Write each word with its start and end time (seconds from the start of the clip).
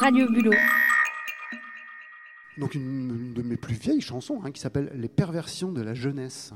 Radio 0.00 0.26
Bulot. 0.30 0.52
Donc 2.56 2.74
une, 2.74 3.34
de 3.34 3.42
mes 3.42 3.58
plus 3.58 3.74
vieilles 3.74 4.00
chansons 4.00 4.40
hein, 4.42 4.50
qui 4.50 4.58
s'appelle 4.58 4.90
Les 4.94 5.10
perversions 5.10 5.72
de 5.72 5.82
la 5.82 5.92
jeunesse. 5.92 6.54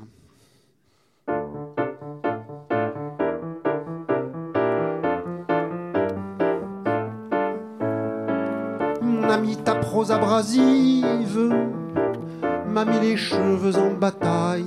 Mon 9.03 9.29
ami 9.29 9.59
ta 9.59 9.75
prose 9.75 10.11
abrasive 10.11 11.53
m'a 12.67 12.87
mis 12.87 13.01
les 13.01 13.19
cheveux 13.19 13.77
en 13.77 13.93
bataille. 13.93 14.65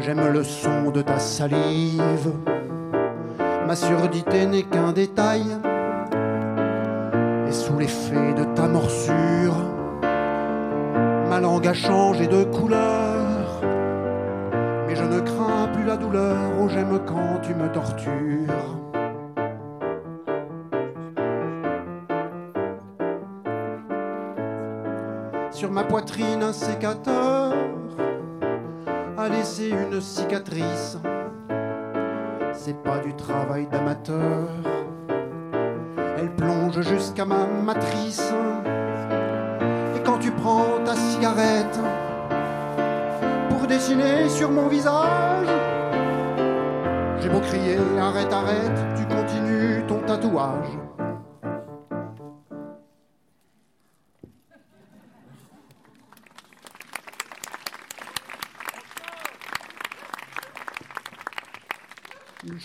J'aime 0.00 0.32
le 0.32 0.42
son 0.42 0.90
de 0.90 1.02
ta 1.02 1.20
salive. 1.20 2.32
Ma 3.64 3.76
surdité 3.76 4.46
n'est 4.46 4.64
qu'un 4.64 4.90
détail. 4.90 5.44
Sous 7.56 7.78
l'effet 7.78 8.34
de 8.34 8.44
ta 8.54 8.68
morsure, 8.68 9.56
ma 11.28 11.40
langue 11.40 11.66
a 11.66 11.72
changé 11.72 12.26
de 12.28 12.44
couleur. 12.44 13.60
Mais 14.86 14.94
je 14.94 15.02
ne 15.02 15.20
crains 15.20 15.66
plus 15.72 15.84
la 15.84 15.96
douleur. 15.96 16.36
Oh, 16.60 16.68
j'aime 16.68 17.00
quand 17.06 17.40
tu 17.42 17.54
me 17.54 17.72
tortures. 17.72 18.76
Sur 25.50 25.72
ma 25.72 25.84
poitrine, 25.84 26.42
un 26.42 26.52
sécateur 26.52 27.54
a 29.16 29.28
laissé 29.28 29.70
une 29.70 30.00
cicatrice. 30.00 30.98
C'est 32.52 32.80
pas 32.82 32.98
du 32.98 33.14
travail 33.14 33.66
d'amateur. 33.66 34.75
Elle 36.18 36.30
plonge 36.30 36.80
jusqu'à 36.80 37.26
ma 37.26 37.46
matrice. 37.46 38.32
Et 39.94 40.02
quand 40.02 40.18
tu 40.18 40.30
prends 40.30 40.82
ta 40.84 40.94
cigarette 40.94 41.78
pour 43.50 43.66
dessiner 43.66 44.28
sur 44.30 44.50
mon 44.50 44.68
visage, 44.68 45.48
j'ai 47.20 47.28
beau 47.28 47.40
crier 47.40 47.76
arrête, 48.00 48.32
arrête, 48.32 48.78
tu 48.96 49.04
continues 49.14 49.84
ton 49.86 49.98
tatouage. 50.06 50.78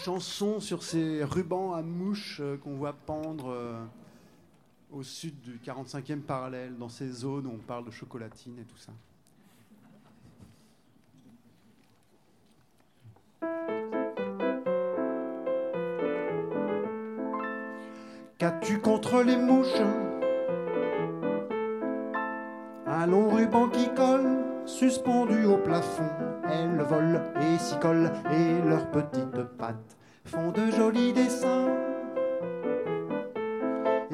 Une 0.01 0.05
chanson 0.05 0.59
sur 0.59 0.81
ces 0.83 1.23
rubans 1.23 1.73
à 1.73 1.81
mouches 1.81 2.39
euh, 2.41 2.57
qu'on 2.57 2.75
voit 2.75 2.93
pendre 2.93 3.51
euh, 3.51 3.79
au 4.91 5.03
sud 5.03 5.39
du 5.41 5.59
45e 5.63 6.21
parallèle, 6.21 6.75
dans 6.77 6.89
ces 6.89 7.09
zones 7.09 7.45
où 7.45 7.51
on 7.51 7.57
parle 7.57 7.85
de 7.85 7.91
chocolatine 7.91 8.57
et 8.59 8.63
tout 8.63 8.77
ça. 8.77 8.91
Qu'as-tu 18.39 18.79
contre 18.79 19.21
les 19.21 19.37
mouches? 19.37 19.67
Un 22.87 23.05
long 23.05 23.29
ruban 23.29 23.69
qui 23.69 23.87
colle, 23.93 24.50
suspendu 24.65 25.45
au 25.45 25.57
plafond. 25.57 26.09
Elles 26.49 26.81
volent 26.81 27.21
et 27.41 27.57
s'y 27.57 27.77
collent 27.79 28.11
et 28.31 28.67
leurs 28.67 28.89
petites 28.91 29.43
pattes 29.57 29.97
font 30.25 30.51
de 30.51 30.71
jolis 30.71 31.13
dessins. 31.13 31.69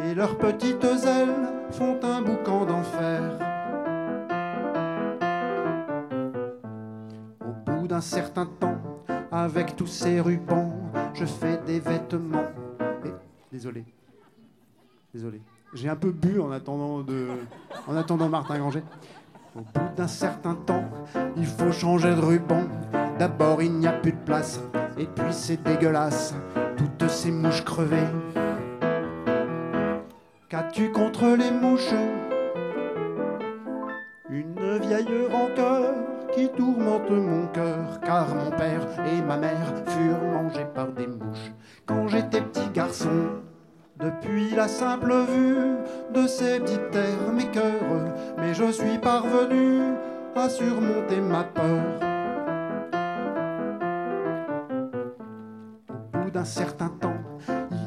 Et 0.04 0.14
leurs 0.14 0.38
petites 0.38 0.84
ailes 0.84 1.48
font 1.72 2.00
un 2.04 2.22
boucan 2.22 2.66
d'enfer. 2.66 3.22
Au 7.42 7.72
bout 7.72 7.88
d'un 7.88 8.02
certain 8.02 8.46
temps, 8.46 8.78
avec 9.32 9.76
tous 9.76 9.88
ces 9.88 10.22
rubans, 10.22 10.74
je 11.14 11.26
fais 11.26 11.58
des 11.66 11.80
vêtements. 11.80 12.52
Et, 13.06 13.12
désolé, 13.52 13.86
désolé. 15.14 15.42
J'ai 15.74 15.90
un 15.90 15.96
peu 15.96 16.12
bu 16.12 16.40
en 16.40 16.52
attendant, 16.52 17.02
de, 17.02 17.28
en 17.88 17.96
attendant 17.96 18.30
Martin 18.30 18.58
Granger. 18.58 18.84
Au 19.58 19.62
bout 19.62 19.96
d'un 19.96 20.08
certain 20.08 20.54
temps, 20.54 20.84
il 21.36 21.48
faut 21.48 21.72
changer 21.72 22.14
de 22.14 22.22
ruban. 22.22 22.66
D'abord, 23.18 23.60
il 23.64 23.74
n'y 23.74 23.88
a 23.88 23.92
plus 23.92 24.12
de 24.12 24.20
place. 24.24 24.62
Et 25.00 25.08
puis, 25.08 25.32
c'est 25.32 25.64
dégueulasse. 25.64 26.36
Toutes 26.78 27.10
ces 27.10 27.32
mouches 27.32 27.66
crevées. 27.66 28.08
Qu'as-tu 30.48 30.92
contre 30.92 31.26
les 31.36 31.50
mouches? 31.50 31.96
Une 34.30 34.78
vieille 34.78 35.26
rancœur 35.32 35.96
qui 36.36 36.50
tourmente 36.50 37.10
mon 37.10 37.48
cœur. 37.48 38.00
Car 38.06 38.36
mon 38.36 38.52
père 38.52 38.86
et 39.08 39.24
ma 39.24 39.38
mère 39.38 39.74
furent 39.88 40.24
mangés 40.24 40.68
par 40.76 40.90
des 40.90 41.08
mouches 41.08 41.52
quand 41.88 42.08
j'étais 42.08 42.42
petit 42.42 42.70
garçon. 42.70 43.42
Depuis 44.00 44.52
la 44.56 44.68
simple 44.68 45.12
vue 45.12 45.76
de 46.14 46.28
ces 46.28 46.60
petites 46.60 46.92
terres 46.92 47.34
m'écœure, 47.34 48.14
mais 48.38 48.54
je 48.54 48.72
suis 48.72 49.00
parvenu 49.00 49.82
à 50.36 50.48
surmonter 50.50 51.20
ma 51.20 51.44
peur. 51.44 51.84
Au 56.14 56.18
bout 56.20 56.30
d'un 56.30 56.46
certain 56.46 56.90
temps, 56.90 57.18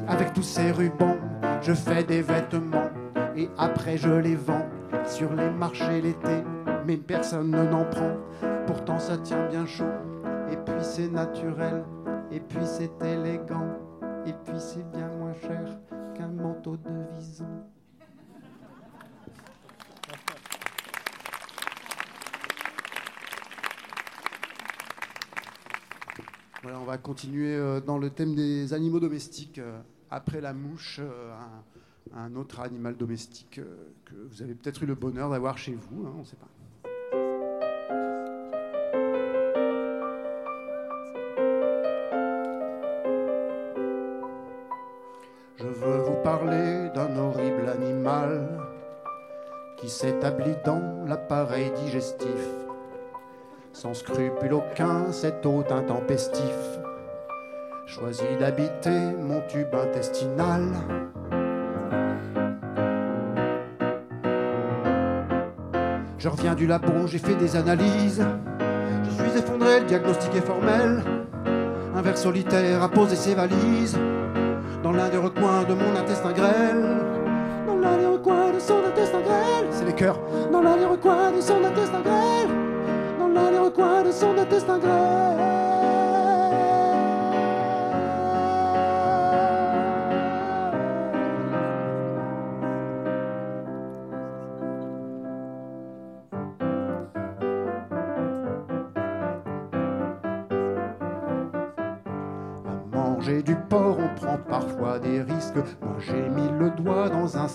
avec 0.09 0.33
tous 0.33 0.43
ces 0.43 0.71
rubans, 0.71 1.17
je 1.61 1.73
fais 1.73 2.03
des 2.03 2.21
vêtements 2.21 2.89
et 3.37 3.49
après 3.57 3.95
je 3.95 4.09
les 4.09 4.35
vends 4.35 4.67
sur 5.05 5.33
les 5.33 5.49
marchés 5.49 6.01
l'été, 6.01 6.43
mais 6.85 6.97
personne 6.97 7.51
n'en 7.51 7.85
prend. 7.85 8.17
Pourtant 8.67 8.99
ça 8.99 9.17
tient 9.17 9.47
bien 9.47 9.65
chaud, 9.65 9.85
et 10.51 10.57
puis 10.57 10.75
c'est 10.81 11.09
naturel, 11.09 11.85
et 12.31 12.41
puis 12.41 12.65
c'est 12.65 12.91
élégant, 13.01 13.77
et 14.25 14.33
puis 14.43 14.59
c'est 14.59 14.85
bien 14.91 15.07
moins 15.17 15.33
cher 15.33 15.80
manteau 16.41 16.75
de 16.77 17.19
vison. 17.19 17.45
On 26.63 26.85
va 26.85 26.97
continuer 26.97 27.55
euh, 27.55 27.79
dans 27.79 27.97
le 27.97 28.09
thème 28.09 28.35
des 28.35 28.73
animaux 28.73 28.99
domestiques. 28.99 29.59
euh, 29.59 29.79
Après 30.09 30.41
la 30.41 30.53
mouche, 30.53 30.99
euh, 30.99 31.33
un, 32.13 32.35
autre 32.35 32.59
animal 32.59 32.97
domestique 32.97 33.61
que 34.05 34.15
vous 34.29 34.41
avez 34.41 34.55
peut-être 34.55 34.83
eu 34.83 34.85
le 34.85 34.95
bonheur 34.95 35.29
d'avoir 35.29 35.57
chez 35.57 35.73
vous, 35.73 36.05
hein, 36.05 36.13
on 36.15 36.19
ne 36.19 36.25
sait 36.25 36.35
pas. 36.35 36.49
S'établit 50.01 50.55
dans 50.65 50.81
l'appareil 51.05 51.71
digestif. 51.85 52.47
Sans 53.71 53.93
scrupule 53.93 54.53
aucun, 54.53 55.11
cet 55.11 55.45
hôte 55.45 55.71
intempestif 55.71 56.55
choisit 57.85 58.39
d'habiter 58.39 59.13
mon 59.19 59.41
tube 59.41 59.67
intestinal. 59.75 60.63
Je 66.17 66.29
reviens 66.29 66.55
du 66.55 66.65
labo, 66.65 67.05
j'ai 67.05 67.19
fait 67.19 67.35
des 67.35 67.55
analyses. 67.55 68.25
Je 69.03 69.11
suis 69.11 69.37
effondré, 69.37 69.81
le 69.81 69.85
diagnostic 69.85 70.35
est 70.35 70.41
formel. 70.41 71.03
Un 71.95 72.01
ver 72.01 72.17
solitaire 72.17 72.81
a 72.81 72.89
posé 72.89 73.15
ses 73.15 73.35
valises 73.35 73.99
dans 74.81 74.93
l'un 74.93 75.09
des 75.09 75.17
recoins 75.17 75.63
de 75.63 75.75
mon 75.75 75.95
intestin 75.95 76.31
grêle. 76.31 77.10
Dans 80.51 80.61
l'un 80.61 80.77
des 80.77 80.85
de 80.85 81.41
son 81.41 81.63
intestin 81.63 82.01
grêle. 82.01 82.49
Dans 83.19 83.27
l'un 83.27 83.51
des 83.51 84.07
de 84.07 84.11
son 84.11 84.35
intestin 84.35 84.79
grêle. 84.79 85.70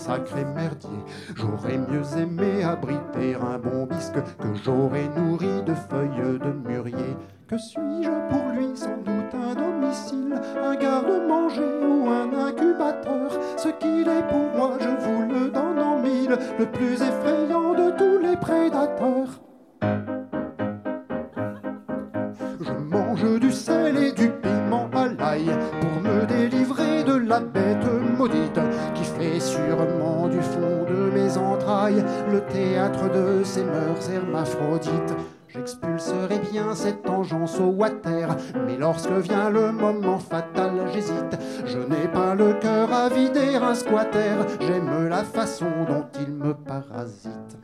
Sacré 0.07 0.45
merdier. 0.45 0.89
J'aurais 1.35 1.77
mieux 1.77 2.17
aimé 2.17 2.63
abriter 2.63 3.35
un 3.35 3.59
bon 3.59 3.85
bisque 3.85 4.23
que 4.39 4.53
j'aurais 4.63 5.09
nourri 5.09 5.61
de 5.65 5.73
feuilles 5.73 6.39
de 6.39 6.69
mûrier. 6.69 7.15
Que 7.47 7.57
suis-je 7.57 7.96
du 30.29 30.41
fond 30.41 30.85
de 30.87 31.11
mes 31.11 31.37
entrailles 31.37 32.03
le 32.31 32.41
théâtre 32.41 33.09
de 33.11 33.43
ces 33.43 33.63
mœurs 33.63 34.09
hermaphrodites. 34.09 35.15
J'expulserai 35.49 36.39
bien 36.51 36.75
cette 36.75 37.03
tangence 37.03 37.59
au 37.59 37.67
water, 37.67 38.35
mais 38.65 38.77
lorsque 38.77 39.11
vient 39.11 39.49
le 39.49 39.71
moment 39.71 40.19
fatal, 40.19 40.71
j'hésite. 40.93 41.37
Je 41.65 41.79
n'ai 41.79 42.07
pas 42.07 42.35
le 42.35 42.53
cœur 42.53 42.91
à 42.91 43.09
vider 43.09 43.55
un 43.55 43.73
squatter, 43.73 44.35
j'aime 44.59 45.07
la 45.07 45.23
façon 45.23 45.71
dont 45.87 46.05
il 46.19 46.33
me 46.33 46.53
parasite. 46.53 47.57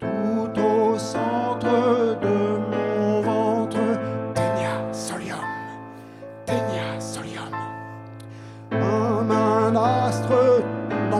Tout 0.00 0.60
au 0.60 0.98
centre 0.98 2.18
de 2.20 2.49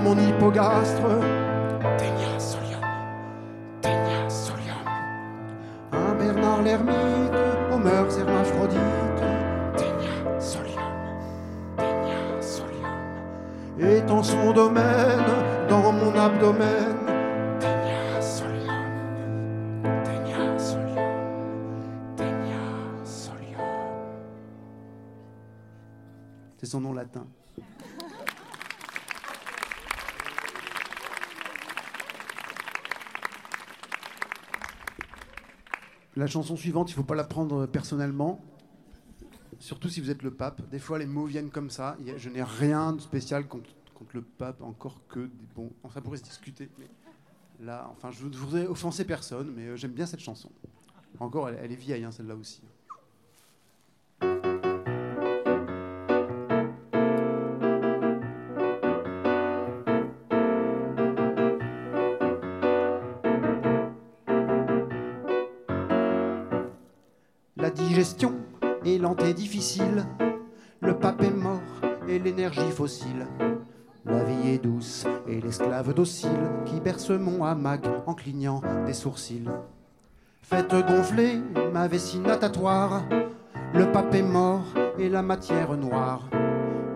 dans 0.02 0.14
mon 0.14 0.20
hypogastre, 0.20 1.02
Ténia 1.98 2.38
solium, 2.38 2.80
Ténia 3.80 4.28
solium. 4.28 4.86
Un 5.92 6.14
Bernard 6.14 6.62
l'ermite 6.62 7.34
aux 7.72 7.78
mœurs 7.78 8.18
hermaphrodites, 8.18 8.78
Ténia 9.76 10.40
solium, 10.40 10.92
Ténia 11.76 12.40
solium. 12.40 13.80
Étend 13.80 14.22
son 14.22 14.52
domaine 14.52 15.24
dans 15.68 15.92
mon 15.92 16.14
abdomen, 16.16 16.96
Ténia 17.58 18.20
solium, 18.20 18.84
Ténia 20.04 20.58
solium, 20.58 22.16
Ténia 22.16 23.04
solium. 23.04 23.60
C'est 26.58 26.66
son 26.66 26.80
nom 26.80 26.92
latin. 26.92 27.26
La 36.20 36.26
chanson 36.26 36.54
suivante, 36.54 36.90
il 36.90 36.92
ne 36.92 36.96
faut 36.96 37.02
pas 37.02 37.14
la 37.14 37.24
prendre 37.24 37.64
personnellement. 37.64 38.44
Surtout 39.58 39.88
si 39.88 40.02
vous 40.02 40.10
êtes 40.10 40.22
le 40.22 40.30
pape. 40.30 40.60
Des 40.68 40.78
fois, 40.78 40.98
les 40.98 41.06
mots 41.06 41.24
viennent 41.24 41.48
comme 41.48 41.70
ça. 41.70 41.96
Je 42.18 42.28
n'ai 42.28 42.42
rien 42.42 42.92
de 42.92 43.00
spécial 43.00 43.48
contre, 43.48 43.70
contre 43.94 44.10
le 44.16 44.20
pape, 44.20 44.60
encore 44.60 45.00
que. 45.08 45.30
Enfin, 45.82 45.94
ça 45.94 46.02
pourrait 46.02 46.18
se 46.18 46.24
discuter. 46.24 46.68
Mais 46.78 46.90
là, 47.64 47.88
enfin, 47.90 48.10
je 48.10 48.26
ne 48.26 48.36
voudrais 48.36 48.66
offenser 48.66 49.06
personne, 49.06 49.50
mais 49.56 49.68
euh, 49.68 49.76
j'aime 49.76 49.92
bien 49.92 50.04
cette 50.04 50.20
chanson. 50.20 50.50
Encore, 51.20 51.48
elle, 51.48 51.58
elle 51.62 51.72
est 51.72 51.76
vieille, 51.76 52.04
hein, 52.04 52.12
celle-là 52.12 52.36
aussi. 52.36 52.60
La 68.00 68.04
digestion 68.04 68.32
est 68.86 68.96
lente 68.96 69.22
et 69.24 69.34
difficile. 69.34 70.06
Le 70.80 70.96
pape 70.96 71.22
est 71.22 71.30
mort 71.30 71.60
et 72.08 72.18
l'énergie 72.18 72.70
fossile. 72.70 73.26
La 74.06 74.24
vie 74.24 74.52
est 74.52 74.58
douce 74.64 75.04
et 75.28 75.38
l'esclave 75.38 75.92
docile 75.92 76.30
qui 76.64 76.80
berce 76.80 77.10
mon 77.10 77.44
hamac 77.44 77.82
en 78.06 78.14
clignant 78.14 78.62
des 78.86 78.94
sourcils. 78.94 79.50
Faites 80.40 80.70
gonfler 80.70 81.42
ma 81.74 81.88
vessie 81.88 82.20
natatoire. 82.20 83.02
Le 83.74 83.92
pape 83.92 84.14
est 84.14 84.22
mort 84.22 84.64
et 84.98 85.10
la 85.10 85.20
matière 85.20 85.76
noire. 85.76 86.26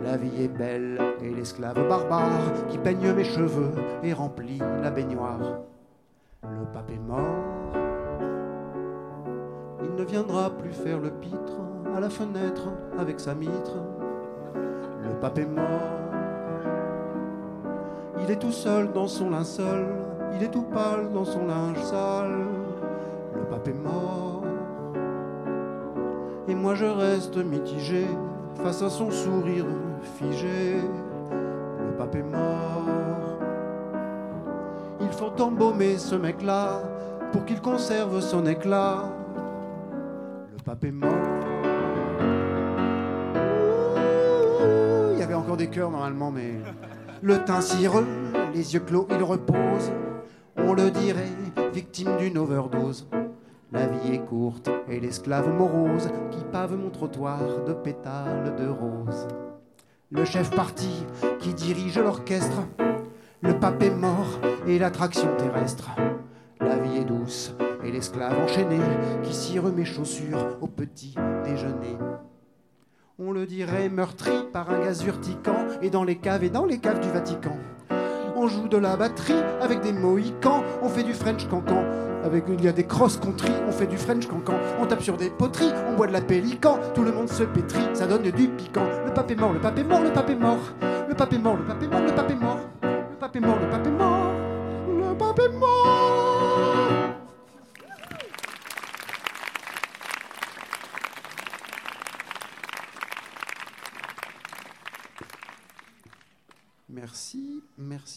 La 0.02 0.16
vie 0.16 0.42
est 0.42 0.48
belle 0.48 0.98
et 1.20 1.28
l'esclave 1.28 1.86
barbare 1.86 2.66
qui 2.70 2.78
peigne 2.78 3.12
mes 3.12 3.24
cheveux 3.24 3.72
et 4.02 4.14
remplit 4.14 4.62
la 4.82 4.90
baignoire. 4.90 5.60
Le 6.44 6.64
pape 6.72 6.90
est 6.90 7.06
mort. 7.06 7.93
Ne 9.96 10.02
viendra 10.02 10.50
plus 10.50 10.72
faire 10.72 10.98
le 10.98 11.10
pitre 11.10 11.60
à 11.96 12.00
la 12.00 12.10
fenêtre 12.10 12.68
avec 12.98 13.20
sa 13.20 13.34
mitre. 13.34 13.76
Le 15.02 15.10
pape 15.20 15.38
est 15.38 15.46
mort. 15.46 15.64
Il 18.20 18.30
est 18.30 18.38
tout 18.38 18.50
seul 18.50 18.92
dans 18.92 19.06
son 19.06 19.30
linceul. 19.30 19.86
Il 20.34 20.42
est 20.42 20.50
tout 20.50 20.62
pâle 20.62 21.12
dans 21.12 21.24
son 21.24 21.46
linge 21.46 21.80
sale. 21.80 22.44
Le 23.36 23.42
pape 23.44 23.68
est 23.68 23.72
mort. 23.72 24.42
Et 26.48 26.54
moi 26.56 26.74
je 26.74 26.86
reste 26.86 27.36
mitigé 27.36 28.06
face 28.62 28.82
à 28.82 28.90
son 28.90 29.12
sourire 29.12 29.66
figé. 30.18 30.76
Le 31.30 31.96
pape 31.96 32.16
est 32.16 32.22
mort. 32.24 32.84
Il 35.00 35.12
faut 35.12 35.40
embaumer 35.40 35.98
ce 35.98 36.16
mec-là 36.16 36.82
pour 37.30 37.44
qu'il 37.44 37.60
conserve 37.60 38.20
son 38.20 38.44
éclat. 38.46 39.04
Est 40.66 40.90
mort. 40.90 41.12
Ouh, 44.60 45.12
Il 45.12 45.18
y 45.18 45.22
avait 45.22 45.34
encore 45.34 45.56
des 45.56 45.68
chœurs 45.68 45.90
normalement, 45.90 46.30
mais. 46.30 46.54
Le 47.22 47.38
teint 47.44 47.60
cireux, 47.60 48.06
les 48.54 48.74
yeux 48.74 48.80
clos, 48.80 49.06
il 49.10 49.22
repose. 49.22 49.92
On 50.56 50.72
le 50.74 50.90
dirait, 50.90 51.28
victime 51.72 52.16
d'une 52.18 52.38
overdose. 52.38 53.06
La 53.72 53.86
vie 53.86 54.14
est 54.14 54.24
courte 54.24 54.70
et 54.88 55.00
l'esclave 55.00 55.48
morose 55.52 56.10
qui 56.30 56.42
pave 56.50 56.76
mon 56.76 56.90
trottoir 56.90 57.38
de 57.66 57.72
pétales 57.72 58.54
de 58.56 58.66
rose. 58.66 59.28
Le 60.10 60.24
chef 60.24 60.50
parti 60.50 61.04
qui 61.40 61.54
dirige 61.54 61.98
l'orchestre. 61.98 62.62
Le 63.42 63.58
pape 63.58 63.82
est 63.82 63.94
mort 63.94 64.40
et 64.66 64.78
l'attraction 64.78 65.28
terrestre. 65.36 65.90
La 66.60 66.76
vie 66.76 66.98
est 66.98 67.04
douce 67.04 67.54
et 67.84 67.90
l'esclave 67.90 68.38
enchaîné 68.38 68.78
qui 69.22 69.34
cire 69.34 69.64
mes 69.64 69.84
chaussures 69.84 70.56
au 70.60 70.66
petit 70.66 71.14
déjeuner. 71.44 71.98
On 73.18 73.30
le 73.30 73.46
dirait 73.46 73.88
meurtri 73.88 74.32
par 74.52 74.70
un 74.70 74.80
gaz 74.80 75.04
urticant 75.04 75.66
et 75.82 75.90
dans 75.90 76.04
les 76.04 76.16
caves 76.16 76.44
et 76.44 76.50
dans 76.50 76.66
les 76.66 76.78
caves 76.78 77.00
du 77.00 77.10
Vatican. 77.10 77.56
On 78.36 78.48
joue 78.48 78.66
de 78.66 78.76
la 78.76 78.96
batterie 78.96 79.40
avec 79.60 79.80
des 79.80 79.92
mohicans, 79.92 80.64
on 80.82 80.88
fait 80.88 81.04
du 81.04 81.14
French 81.14 81.46
cancan. 81.46 81.84
Avec, 82.24 82.44
il 82.48 82.64
y 82.64 82.68
a 82.68 82.72
des 82.72 82.86
cross-country, 82.86 83.52
on 83.68 83.70
fait 83.70 83.86
du 83.86 83.98
French 83.98 84.26
cancan. 84.26 84.54
On 84.80 84.86
tape 84.86 85.02
sur 85.02 85.16
des 85.16 85.28
poteries, 85.28 85.70
on 85.88 85.94
boit 85.94 86.06
de 86.06 86.12
la 86.12 86.22
pélican. 86.22 86.78
Tout 86.94 87.02
le 87.02 87.12
monde 87.12 87.28
se 87.28 87.44
pétrit, 87.44 87.84
ça 87.92 88.06
donne 88.06 88.22
du 88.22 88.32
piquant. 88.48 88.86
Le 89.04 89.12
pape 89.12 89.30
est 89.30 89.36
mort, 89.36 89.52
le 89.52 89.60
pape 89.60 89.78
est 89.78 89.84
mort, 89.84 90.00
le 90.02 90.10
pape 90.10 90.30
est 90.30 90.34
mort. 90.34 90.58
Le 91.08 91.14
pape 91.14 91.32
est 91.34 91.38
mort, 91.38 91.56
le 91.56 91.64
pape 91.64 91.82
est 91.82 91.86
mort, 91.86 92.00
le 92.00 92.14
pape 92.14 92.30
est 92.30 92.34
mort. 92.34 92.58
Le 92.82 93.16
pape 93.20 93.36
est 93.36 93.40
mort, 93.40 93.58
le 93.60 93.70
pape 93.70 93.86
est 93.86 93.90
mort. 93.90 94.13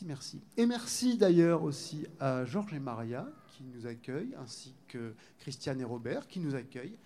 Merci. 0.08 0.42
Et 0.56 0.66
merci 0.66 1.18
d'ailleurs 1.18 1.64
aussi 1.64 2.08
à 2.20 2.46
Georges 2.46 2.74
et 2.74 2.80
Maria 2.80 3.28
qui 3.50 3.64
nous 3.64 3.86
accueillent, 3.86 4.36
ainsi 4.42 4.74
que 4.88 5.14
Christiane 5.40 5.82
et 5.82 5.84
Robert 5.84 6.28
qui 6.28 6.40
nous 6.40 6.56
accueillent. 6.56 6.98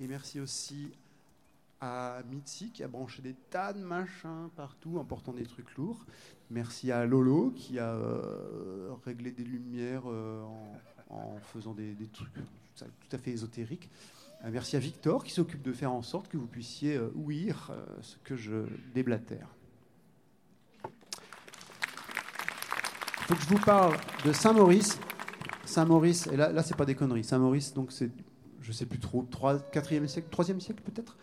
Et 0.00 0.06
merci 0.06 0.40
aussi 0.40 0.90
à 1.80 2.22
Mitzi 2.30 2.70
qui 2.70 2.82
a 2.82 2.88
branché 2.88 3.20
des 3.20 3.34
tas 3.50 3.72
de 3.72 3.80
machins 3.80 4.48
partout 4.56 4.98
en 4.98 5.04
portant 5.04 5.32
des 5.32 5.44
trucs 5.44 5.74
lourds. 5.76 6.06
Merci 6.50 6.92
à 6.92 7.04
Lolo 7.04 7.52
qui 7.54 7.78
a 7.78 7.92
euh, 7.92 8.90
réglé 9.04 9.32
des 9.32 9.44
lumières 9.44 10.04
euh, 10.06 10.42
en, 11.10 11.36
faisant 11.40 11.74
des, 11.74 11.94
trucs 12.12 12.32
tout 12.74 12.84
à- 13.16 13.18
fait 13.18 13.32
ésotériques. 13.32 13.90
Euh, 14.44 14.50
merci 14.52 14.76
à 14.76 14.78
Victor 14.78 15.24
qui 15.24 15.32
s'occupe 15.32 15.62
de 15.62 15.72
faire 15.72 15.92
en 15.92 16.02
sorte 16.02 16.28
que 16.28 16.36
vous 16.36 16.46
puissiez 16.46 16.98
ouïr 17.14 17.72
ce 18.00 18.16
que 18.24 18.36
je 18.36 18.64
déblatère. 18.94 19.48
Faut 23.26 23.34
que 23.34 23.42
je 23.42 23.48
vous 23.48 23.58
parle 23.58 23.96
de 24.24 24.32
Saint-Maurice. 24.32 24.98
Saint-Maurice, 25.64 26.28
et 26.28 26.36
là, 26.36 26.62
c'est 26.62 26.76
pas 26.76 26.84
des 26.84 26.94
conneries. 26.94 27.24
Saint-Maurice, 27.24 27.74
donc 27.74 27.90
c'est, 27.90 28.10
je 28.60 28.70
sais 28.70 28.86
plus 28.86 29.00
trop, 29.00 29.26
3, 29.28 29.56
4e 29.72 30.06
siècle, 30.06 30.28
3e 30.30 30.60
siècle 30.60 30.82
peut-être? 30.84 31.16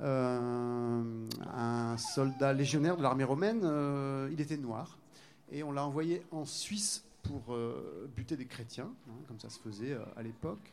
Euh, 0.00 1.28
un 1.52 1.96
soldat 1.96 2.52
légionnaire 2.52 2.96
de 2.96 3.02
l'armée 3.02 3.24
romaine, 3.24 3.62
euh, 3.64 4.28
il 4.32 4.40
était 4.40 4.56
noir. 4.56 4.98
Et 5.50 5.64
on 5.64 5.72
l'a 5.72 5.84
envoyé 5.84 6.22
en 6.30 6.44
Suisse 6.44 7.04
pour 7.24 7.52
euh, 7.52 8.08
buter 8.14 8.36
des 8.36 8.46
chrétiens, 8.46 8.92
hein, 9.08 9.14
comme 9.26 9.40
ça 9.40 9.50
se 9.50 9.58
faisait 9.58 9.98
à 10.16 10.22
l'époque. 10.22 10.72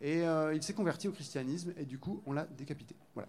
Et 0.00 0.22
il 0.54 0.62
s'est 0.62 0.74
converti 0.74 1.06
au 1.08 1.12
christianisme 1.12 1.72
et 1.78 1.84
du 1.84 1.98
coup, 1.98 2.22
on 2.26 2.32
l'a 2.32 2.44
décapité. 2.44 2.94
Voilà. 3.14 3.28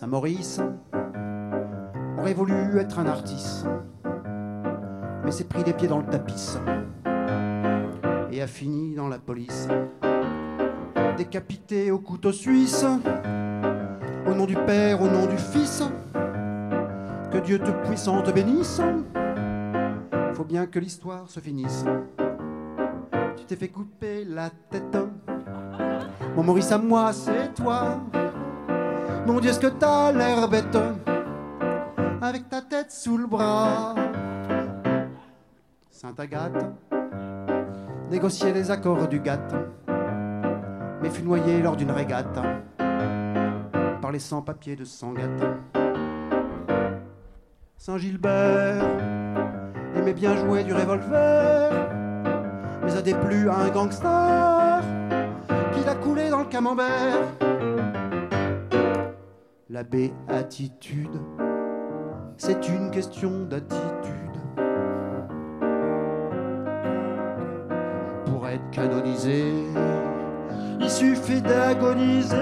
Saint-Maurice 0.00 0.62
aurait 2.18 2.32
voulu 2.32 2.78
être 2.78 2.98
un 3.00 3.04
artiste, 3.04 3.66
mais 5.22 5.30
s'est 5.30 5.44
pris 5.44 5.62
les 5.62 5.74
pieds 5.74 5.88
dans 5.88 5.98
le 5.98 6.06
tapis 6.06 6.56
et 8.32 8.40
a 8.40 8.46
fini 8.46 8.94
dans 8.94 9.08
la 9.08 9.18
police. 9.18 9.68
Décapité 11.18 11.90
au 11.90 11.98
couteau 11.98 12.32
suisse, 12.32 12.86
au 14.26 14.32
nom 14.32 14.46
du 14.46 14.54
Père, 14.54 15.02
au 15.02 15.06
nom 15.06 15.26
du 15.26 15.36
Fils, 15.36 15.82
que 17.30 17.36
Dieu 17.36 17.58
te 17.58 17.70
puissant 17.86 18.22
te 18.22 18.30
bénisse. 18.30 18.80
Faut 20.32 20.44
bien 20.44 20.64
que 20.64 20.78
l'histoire 20.78 21.28
se 21.28 21.40
finisse. 21.40 21.84
Tu 23.36 23.44
t'es 23.44 23.56
fait 23.56 23.68
couper 23.68 24.24
la 24.24 24.48
tête. 24.48 24.96
Mon 26.34 26.42
Maurice 26.42 26.72
à 26.72 26.78
moi, 26.78 27.12
c'est 27.12 27.52
toi. 27.52 28.00
Mon 29.30 29.38
Dieu, 29.38 29.52
ce 29.52 29.60
que 29.60 29.68
t'as 29.68 30.10
l'air 30.10 30.48
bête 30.48 30.76
avec 32.20 32.48
ta 32.48 32.62
tête 32.62 32.90
sous 32.90 33.16
le 33.16 33.28
bras? 33.28 33.94
Sainte 35.88 36.18
Agathe, 36.18 36.66
négocier 38.10 38.52
les 38.52 38.72
accords 38.72 39.06
du 39.06 39.20
GATT, 39.20 39.54
mais 41.00 41.10
fut 41.10 41.22
noyé 41.22 41.62
lors 41.62 41.76
d'une 41.76 41.92
régate 41.92 42.40
par 44.02 44.10
les 44.10 44.18
sans-papiers 44.18 44.74
de 44.74 44.84
Sangatte. 44.84 45.44
Saint-Gilbert 47.76 48.84
aimait 49.94 50.12
bien 50.12 50.34
jouer 50.34 50.64
du 50.64 50.74
revolver, 50.74 51.70
mais 52.82 52.96
a 52.96 53.00
déplu 53.00 53.48
à 53.48 53.58
un 53.58 53.68
gangster 53.68 54.82
qui 55.72 55.84
l'a 55.84 55.94
coulé 55.94 56.30
dans 56.30 56.40
le 56.40 56.46
camembert. 56.46 57.39
La 59.72 59.84
béatitude, 59.84 61.20
c'est 62.36 62.68
une 62.68 62.90
question 62.90 63.44
d'attitude. 63.44 63.78
Pour 68.26 68.48
être 68.48 68.68
canonisé, 68.72 69.44
il 70.80 70.90
suffit 70.90 71.40
d'agoniser. 71.40 72.34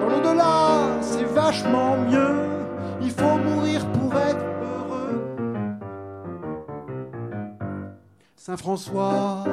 Dans 0.00 0.08
l'au-delà, 0.08 1.02
c'est 1.02 1.24
vachement 1.24 1.98
mieux. 1.98 2.38
Il 3.02 3.10
faut 3.10 3.36
mourir 3.36 3.84
pour 3.92 4.14
être 4.16 4.46
heureux. 4.62 5.76
Saint 8.34 8.56
François 8.56 9.44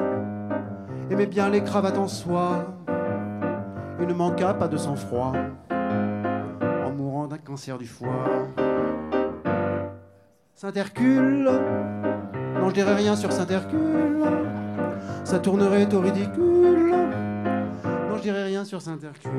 aimait 1.12 1.26
bien 1.26 1.50
les 1.50 1.62
cravates 1.66 1.98
en 1.98 2.08
soie 2.08 2.66
ne 4.06 4.14
manqua 4.14 4.54
pas 4.54 4.68
de 4.68 4.78
sang-froid 4.78 5.34
en 5.72 6.92
mourant 6.92 7.28
d'un 7.28 7.38
cancer 7.38 7.78
du 7.78 7.88
foie. 7.88 8.26
Saint 10.56 10.72
Hercule, 10.74 11.50
non 12.60 12.70
je 12.70 12.74
dirais 12.74 12.96
rien 12.96 13.16
sur 13.16 13.32
Saint 13.32 13.48
Hercule, 13.48 14.24
ça 15.24 15.40
tournerait 15.40 15.94
au 15.94 16.00
ridicule. 16.00 16.94
Non 18.10 18.18
je 18.18 18.22
dirais 18.22 18.46
rien 18.46 18.66
sur 18.66 18.82
Saint 18.82 19.00
Hercule. 19.04 19.32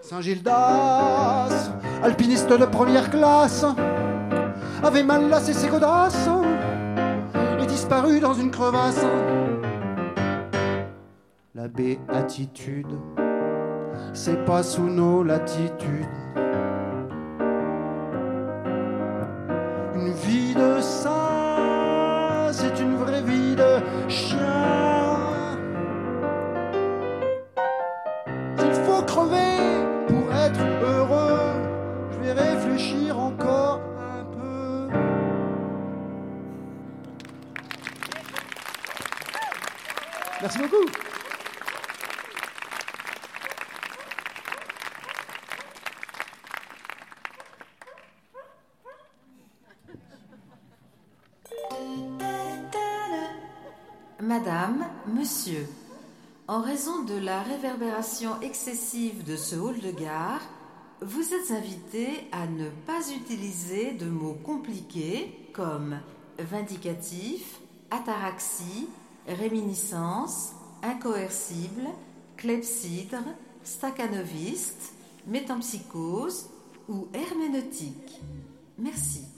Saint 0.00 0.20
Gildas, 0.20 1.72
alpiniste 2.02 2.50
de 2.50 2.64
première 2.64 3.10
classe, 3.10 3.64
avait 4.82 5.04
mal 5.04 5.28
lassé 5.28 5.52
ses 5.52 5.68
godasses 5.68 6.28
et 7.60 7.66
disparu 7.66 8.20
dans 8.20 8.34
une 8.34 8.50
crevasse. 8.50 9.04
La 11.52 11.66
béatitude, 11.66 12.86
c'est 14.12 14.44
pas 14.44 14.62
sous 14.62 14.88
nos 14.88 15.24
latitudes. 15.24 16.06
Réverbération 57.60 58.40
excessive 58.40 59.22
de 59.24 59.36
ce 59.36 59.54
hall 59.54 59.78
de 59.80 59.90
gare, 59.90 60.40
vous 61.02 61.34
êtes 61.34 61.50
invité 61.50 62.08
à 62.32 62.46
ne 62.46 62.70
pas 62.86 63.10
utiliser 63.14 63.92
de 63.92 64.06
mots 64.06 64.38
compliqués 64.42 65.50
comme 65.52 65.98
vindicatif, 66.38 67.60
ataraxie, 67.90 68.88
réminiscence, 69.28 70.52
incoercible, 70.82 71.84
clepsydre, 72.38 73.24
staccanoviste, 73.62 74.94
métempsychose 75.26 76.48
ou 76.88 77.08
herméneutique. 77.12 78.22
Merci. 78.78 79.29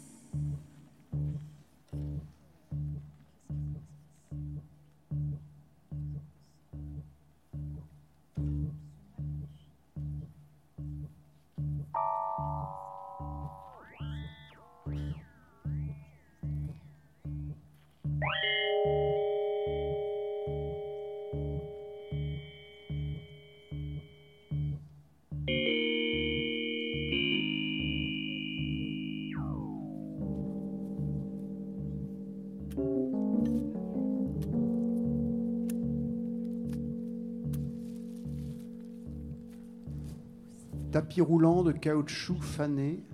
Roulant 41.21 41.63
de 41.63 41.73
caoutchouc 41.73 42.41
fané 42.41 43.05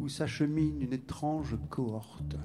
où 0.00 0.08
s'achemine 0.08 0.82
une 0.82 0.92
étrange 0.92 1.56
cohorte. 1.70 2.36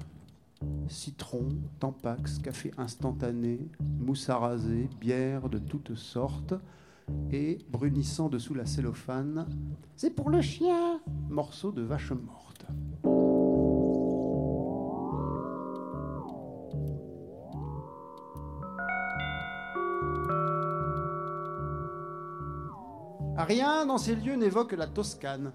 Citron, 0.88 1.48
tampax, 1.80 2.38
café 2.38 2.72
instantané, 2.78 3.68
mousse 3.98 4.30
à 4.30 4.38
raser, 4.38 4.88
bière 5.00 5.48
de 5.48 5.58
toutes 5.58 5.94
sortes 5.94 6.54
et, 7.32 7.58
brunissant 7.70 8.28
dessous 8.28 8.54
la 8.54 8.66
cellophane, 8.66 9.46
c'est 9.96 10.14
pour 10.14 10.30
le 10.30 10.40
chien, 10.40 11.00
morceau 11.28 11.72
de 11.72 11.82
vache 11.82 12.12
morte. 12.12 12.66
Rien 23.46 23.84
dans 23.84 23.98
ces 23.98 24.14
lieux 24.14 24.36
n'évoque 24.36 24.72
la 24.72 24.86
Toscane. 24.86 25.52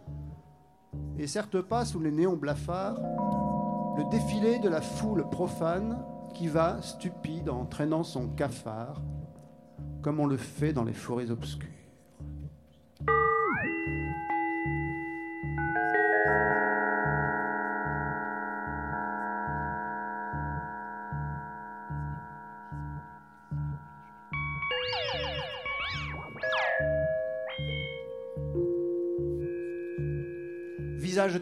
Et 1.17 1.25
certes 1.25 1.60
pas 1.62 1.86
sous 1.86 2.00
les 2.00 2.12
néons 2.12 2.38
blafards, 2.38 3.00
le 3.98 4.10
défilé 4.12 4.60
de 4.60 4.69
la 4.69 4.81
foule 4.81 5.27
profane 5.29 5.98
qui 6.36 6.48
va, 6.48 6.81
stupide, 6.84 7.50
en 7.50 7.65
traînant 7.65 8.03
son 8.03 8.27
cafard, 8.27 9.01
comme 10.03 10.19
on 10.19 10.27
le 10.27 10.38
fait 10.38 10.72
dans 10.72 10.84
les 10.84 10.93
forêts 10.93 11.31
obscures. 11.31 11.78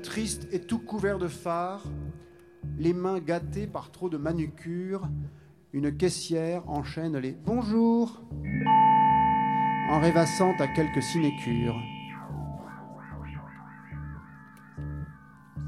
Triste 0.02 0.48
et 0.52 0.60
tout 0.60 0.80
couvert 0.80 1.18
de 1.20 1.28
fards, 1.28 1.84
les 2.78 2.94
mains 2.94 3.20
gâtées 3.20 3.68
par 3.68 3.92
trop 3.92 4.10
de 4.10 4.18
manucures, 4.18 5.08
une 5.74 5.96
caissière 5.96 6.68
enchaîne 6.70 7.18
les 7.18 7.32
bonjour 7.32 8.22
en 9.90 10.00
rêvassant 10.00 10.54
à 10.60 10.68
quelques 10.68 11.02
sinécures. 11.02 11.76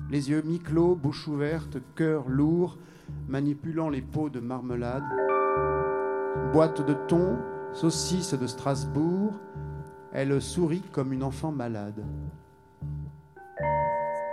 Les 0.10 0.30
yeux 0.30 0.42
mi-clos, 0.42 0.96
bouche 0.96 1.28
ouverte, 1.28 1.78
cœur 1.96 2.28
lourd, 2.28 2.78
manipulant 3.28 3.90
les 3.90 4.02
pots 4.02 4.30
de 4.30 4.40
marmelade. 4.40 5.04
Boîte 6.52 6.86
de 6.86 6.94
thon, 7.08 7.38
saucisse 7.74 8.34
de 8.34 8.48
Strasbourg, 8.48 9.34
elle 10.12 10.42
sourit 10.42 10.84
comme 10.92 11.14
une 11.14 11.24
enfant 11.24 11.52
malade. 11.52 12.04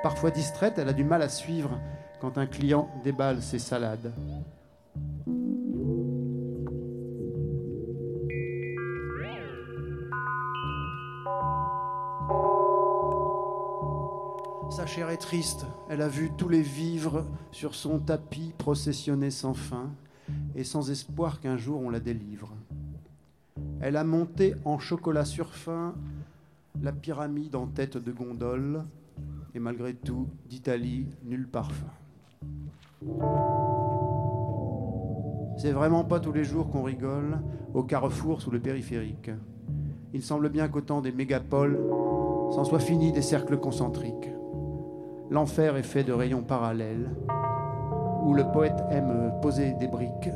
Parfois 0.02 0.30
distraite, 0.30 0.78
elle 0.78 0.88
a 0.88 0.92
du 0.92 1.04
mal 1.04 1.22
à 1.22 1.28
suivre 1.28 1.78
quand 2.20 2.38
un 2.38 2.46
client 2.46 2.88
déballe 3.02 3.42
ses 3.42 3.58
salades. 3.58 4.12
Sa 14.70 14.84
chair 14.84 15.08
est 15.10 15.16
triste, 15.16 15.64
elle 15.88 16.02
a 16.02 16.08
vu 16.08 16.30
tous 16.36 16.48
les 16.48 16.60
vivres 16.60 17.24
sur 17.50 17.74
son 17.74 17.98
tapis 17.98 18.52
processionner 18.58 19.30
sans 19.30 19.54
fin 19.54 19.90
et 20.54 20.64
sans 20.64 20.90
espoir 20.90 21.40
qu'un 21.40 21.56
jour 21.56 21.80
on 21.80 21.88
la 21.88 22.00
délivre. 22.00 22.52
Elle 23.80 23.96
a 23.96 24.04
monté 24.04 24.54
en 24.64 24.78
chocolat 24.78 25.24
surfin 25.24 25.94
la 26.82 26.92
pyramide 26.92 27.56
en 27.56 27.66
tête 27.66 27.96
de 27.96 28.12
gondole 28.12 28.84
et 29.56 29.58
malgré 29.58 29.94
tout, 29.94 30.28
d'Italie, 30.44 31.06
nul 31.24 31.48
parfum. 31.48 31.86
C'est 35.56 35.72
vraiment 35.72 36.04
pas 36.04 36.20
tous 36.20 36.32
les 36.32 36.44
jours 36.44 36.68
qu'on 36.68 36.82
rigole 36.82 37.38
au 37.72 37.82
carrefour 37.82 38.42
sous 38.42 38.50
le 38.50 38.60
périphérique. 38.60 39.30
Il 40.12 40.22
semble 40.22 40.50
bien 40.50 40.68
qu'au 40.68 40.82
temps 40.82 41.00
des 41.00 41.10
mégapoles, 41.10 41.80
s'en 42.52 42.64
soit 42.64 42.80
fini 42.80 43.12
des 43.12 43.22
cercles 43.22 43.56
concentriques. 43.56 44.30
L'enfer 45.30 45.76
est 45.76 45.82
fait 45.82 46.04
de 46.04 46.12
rayons 46.12 46.42
parallèles, 46.42 47.08
où 48.24 48.34
le 48.34 48.44
poète 48.52 48.84
aime 48.90 49.32
poser 49.40 49.72
des 49.80 49.88
briques 49.88 50.30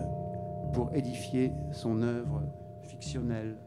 pour 0.73 0.95
édifier 0.95 1.53
son 1.73 2.01
œuvre 2.01 2.43
fictionnelle. 2.85 3.59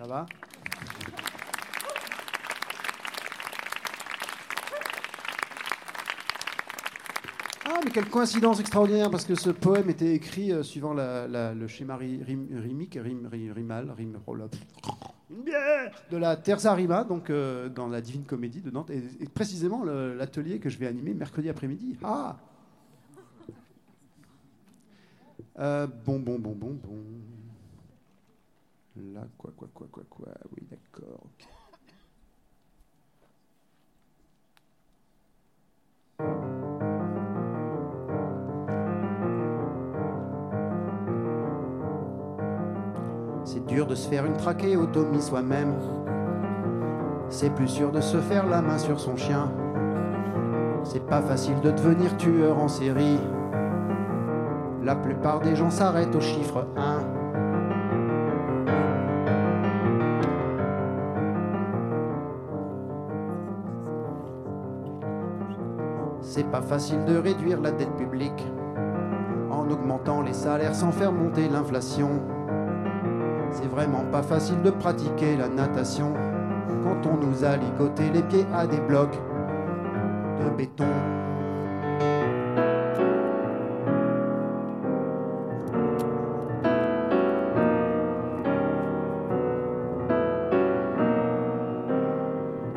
Ça 0.00 0.06
va? 0.06 0.24
Ah, 7.66 7.80
mais 7.84 7.90
quelle 7.90 8.08
coïncidence 8.08 8.60
extraordinaire, 8.60 9.10
parce 9.10 9.24
que 9.24 9.34
ce 9.34 9.50
poème 9.50 9.90
était 9.90 10.14
écrit 10.14 10.52
euh, 10.52 10.62
suivant 10.62 10.94
le 10.94 11.66
schéma 11.66 11.96
ri- 11.96 12.22
rim- 12.22 12.48
rimique, 12.58 12.98
rim- 13.00 13.28
ri- 13.30 13.52
rimal, 13.52 13.90
rim, 13.90 14.14
oh 14.26 14.36
de 16.10 16.16
la 16.16 16.36
Terza 16.36 16.74
Rima, 16.74 17.04
donc 17.04 17.30
euh, 17.30 17.68
dans 17.68 17.86
la 17.86 18.00
Divine 18.00 18.24
Comédie 18.24 18.62
de 18.62 18.70
Nantes, 18.70 18.90
et, 18.90 19.02
précisément 19.26 19.84
l'atelier 19.84 20.58
que 20.58 20.68
je 20.70 20.78
vais 20.78 20.86
animer 20.86 21.12
mercredi 21.14 21.48
après-midi. 21.50 21.96
Ah 22.02 22.36
Euh, 25.58 25.86
Bon, 26.06 26.18
bon, 26.18 26.38
bon, 26.38 26.52
bon, 26.54 26.78
bon. 26.82 26.96
Là, 29.02 29.22
quoi, 29.38 29.50
quoi, 29.56 29.68
quoi, 29.72 29.86
quoi, 29.90 30.02
quoi. 30.10 30.28
Oui, 30.52 30.66
d'accord. 30.70 31.20
ok. 31.24 31.48
C'est 43.44 43.64
dur 43.66 43.86
de 43.86 43.94
se 43.94 44.08
faire 44.08 44.26
une 44.26 44.36
trachéotomie 44.36 45.22
soi-même. 45.22 45.74
C'est 47.30 47.50
plus 47.54 47.68
sûr 47.68 47.90
de 47.90 48.00
se 48.00 48.18
faire 48.18 48.46
la 48.46 48.60
main 48.60 48.78
sur 48.78 49.00
son 49.00 49.16
chien. 49.16 49.50
C'est 50.84 51.06
pas 51.06 51.22
facile 51.22 51.58
de 51.60 51.70
devenir 51.70 52.16
tueur 52.18 52.58
en 52.58 52.68
série. 52.68 53.18
La 54.82 54.94
plupart 54.94 55.40
des 55.40 55.56
gens 55.56 55.70
s'arrêtent 55.70 56.14
au 56.14 56.20
chiffre 56.20 56.66
1. 56.76 57.19
C'est 66.32 66.48
pas 66.48 66.62
facile 66.62 67.04
de 67.06 67.16
réduire 67.16 67.60
la 67.60 67.72
dette 67.72 67.92
publique 67.96 68.46
en 69.50 69.68
augmentant 69.68 70.22
les 70.22 70.32
salaires 70.32 70.76
sans 70.76 70.92
faire 70.92 71.10
monter 71.10 71.48
l'inflation. 71.48 72.22
C'est 73.50 73.66
vraiment 73.66 74.04
pas 74.12 74.22
facile 74.22 74.62
de 74.62 74.70
pratiquer 74.70 75.36
la 75.36 75.48
natation 75.48 76.14
quand 76.84 77.04
on 77.10 77.16
nous 77.16 77.44
a 77.44 77.56
ligoté 77.56 78.10
les 78.14 78.22
pieds 78.22 78.46
à 78.54 78.64
des 78.68 78.78
blocs 78.78 79.18
de 80.40 80.50
béton. 80.56 80.84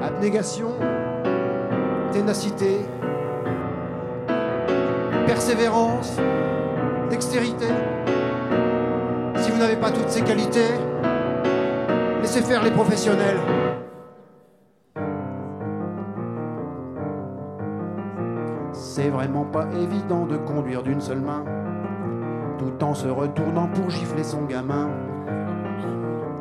Abnégation, 0.01 0.71
ténacité, 2.11 2.79
persévérance, 5.53 6.17
dextérité. 7.11 7.67
Si 9.37 9.51
vous 9.51 9.59
n'avez 9.59 9.75
pas 9.75 9.91
toutes 9.91 10.09
ces 10.09 10.21
qualités, 10.21 10.71
laissez 12.21 12.41
faire 12.41 12.63
les 12.63 12.71
professionnels. 12.71 13.37
C'est 18.71 19.09
vraiment 19.09 19.45
pas 19.45 19.67
évident 19.79 20.25
de 20.25 20.37
conduire 20.37 20.81
d'une 20.81 21.01
seule 21.01 21.21
main, 21.21 21.43
tout 22.57 22.83
en 22.83 22.95
se 22.95 23.07
retournant 23.07 23.67
pour 23.67 23.91
gifler 23.91 24.23
son 24.23 24.45
gamin. 24.45 24.89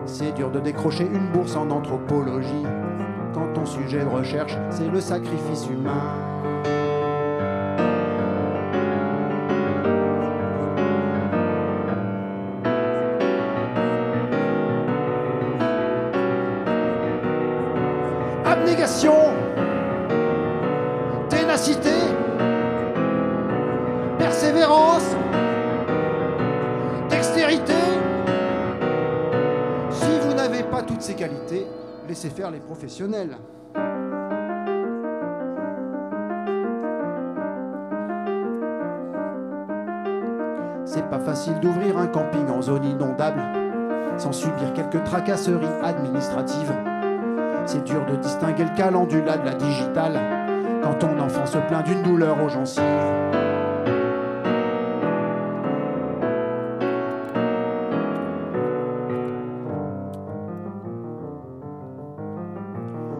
C'est 0.06 0.32
dur 0.32 0.50
de 0.50 0.60
décrocher 0.60 1.04
une 1.04 1.28
bourse 1.32 1.54
en 1.56 1.70
anthropologie, 1.70 2.66
quand 3.34 3.52
ton 3.52 3.66
sujet 3.66 4.04
de 4.04 4.08
recherche, 4.08 4.56
c'est 4.70 4.88
le 4.88 5.00
sacrifice 5.00 5.68
humain. 5.70 6.21
Tracasseries 45.12 45.66
administratives. 45.82 46.72
C'est 47.66 47.84
dur 47.84 48.02
de 48.06 48.16
distinguer 48.16 48.64
le 48.64 48.74
calendula 48.74 49.36
de 49.36 49.44
la 49.44 49.54
digitale 49.54 50.18
quand 50.82 50.94
ton 50.94 51.20
enfant 51.20 51.44
se 51.44 51.58
plaint 51.58 51.84
d'une 51.84 52.02
douleur 52.02 52.42
aux 52.42 52.48
gencives. 52.48 52.82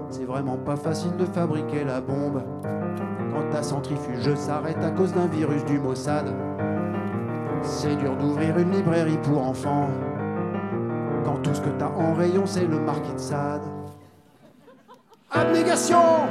C'est 0.09 0.25
vraiment 0.25 0.57
pas 0.57 0.77
facile 0.77 1.15
de 1.19 1.27
fabriquer 1.27 1.85
la 1.85 2.01
bombe 2.01 2.43
quand 2.63 3.51
ta 3.51 3.63
centrifuge 3.63 4.35
s'arrête 4.35 4.83
à 4.83 4.93
cause 4.93 5.13
d'un 5.13 5.27
virus 5.27 5.63
du 5.67 5.79
Mossad. 5.79 6.25
C'est 7.61 7.97
dur 7.97 8.17
d'ouvrir 8.17 8.57
une 8.57 8.71
librairie 8.71 9.19
pour 9.23 9.47
enfants 9.47 9.91
quand 11.25 11.37
tout 11.43 11.55
ce 11.55 11.61
que 11.61 11.71
t'as 11.79 11.89
en 11.89 12.15
rayon, 12.15 12.47
c'est 12.47 12.67
le 12.67 12.79
marquis 12.81 13.13
de 13.13 13.19
Sade. 13.19 13.63
Abnégation, 15.31 16.27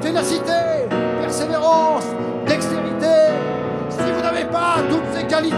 ténacité, 0.00 0.88
persévérance, 1.20 2.06
dextérité. 2.46 3.14
Si 3.90 4.10
vous 4.10 4.20
n'avez 4.20 4.44
pas 4.50 4.76
toutes 4.90 5.06
ces 5.12 5.26
qualités, 5.26 5.56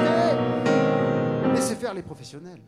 laissez 1.55 1.75
faire 1.75 1.95
les 1.95 2.03
professionnels. 2.03 2.61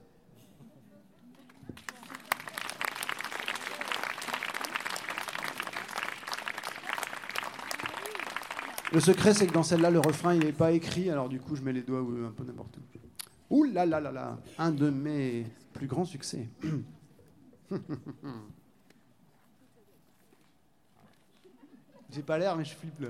Le 8.91 9.01
secret, 9.01 9.35
c'est 9.35 9.47
que 9.47 9.53
dans 9.53 9.63
celle-là, 9.63 9.91
le 9.91 10.01
refrain, 10.01 10.35
il 10.35 10.45
n'est 10.45 10.53
pas 10.53 10.73
écrit, 10.73 11.11
alors 11.11 11.29
du 11.29 11.39
coup, 11.39 11.55
je 11.55 11.63
mets 11.63 11.75
les 11.75 11.83
doigts 11.83 12.01
un 12.01 12.33
peu 12.33 12.45
n'importe 12.45 12.79
où. 12.79 12.81
Ouh 13.51 13.65
là 13.65 13.87
là 13.87 14.01
là 14.01 14.13
là, 14.13 14.39
un 14.59 14.71
de 14.71 14.91
mes 14.91 15.47
plus 15.73 15.87
grands 15.87 16.05
succès. 16.05 16.49
J'ai 22.11 22.23
pas 22.23 22.39
l'air, 22.39 22.57
mais 22.57 22.65
je 22.65 22.75
flippe 22.75 23.01
là. 23.01 23.09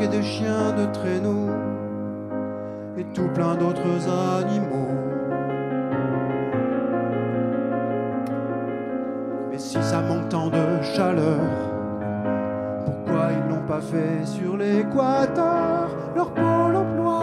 Et 0.00 0.08
des 0.08 0.22
chiens 0.22 0.72
de 0.72 0.86
traîneau 0.92 1.50
et 2.96 3.04
tout 3.14 3.28
plein 3.34 3.54
d'autres 3.54 4.08
animaux 4.40 4.94
Mais 9.54 9.58
si 9.58 9.80
ça 9.82 10.02
manque 10.02 10.28
tant 10.30 10.48
de 10.48 10.82
chaleur, 10.82 11.38
pourquoi 12.84 13.28
ils 13.30 13.48
l'ont 13.48 13.64
pas 13.68 13.80
fait 13.80 14.26
sur 14.26 14.56
l'équateur? 14.56 15.88
Leur 16.16 16.34
pôle 16.34 16.74
emploi, 16.74 17.20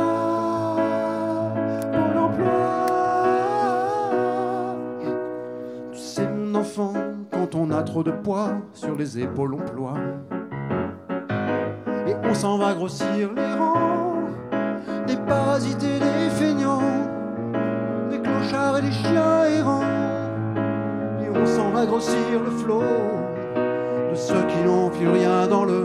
pôle 1.91 2.17
emploi. 2.17 2.85
Tu 5.91 5.99
sais 5.99 6.29
mon 6.29 6.55
enfant, 6.55 6.93
quand 7.33 7.53
on 7.53 7.69
a 7.69 7.83
trop 7.83 8.03
de 8.03 8.11
poids 8.11 8.53
sur 8.71 8.95
les 8.95 9.19
épaules 9.19 9.55
on 9.55 9.69
ploie. 9.69 9.95
On 12.31 12.33
s'en 12.33 12.57
va 12.57 12.73
grossir 12.73 13.33
les 13.35 13.53
rangs, 13.55 14.23
des 15.05 15.17
parasites 15.17 15.83
et 15.83 15.99
des 15.99 16.29
feignants, 16.29 16.79
des 18.09 18.19
clochards 18.19 18.77
et 18.77 18.83
des 18.83 18.91
chiens 18.93 19.43
errants. 19.47 19.83
Et 21.21 21.27
on 21.37 21.45
s'en 21.45 21.71
va 21.71 21.85
grossir 21.85 22.41
le 22.41 22.51
flot 22.51 22.83
de 24.11 24.15
ceux 24.15 24.43
qui 24.47 24.63
n'ont 24.65 24.89
plus 24.89 25.09
rien 25.09 25.45
dans 25.45 25.65
le 25.65 25.83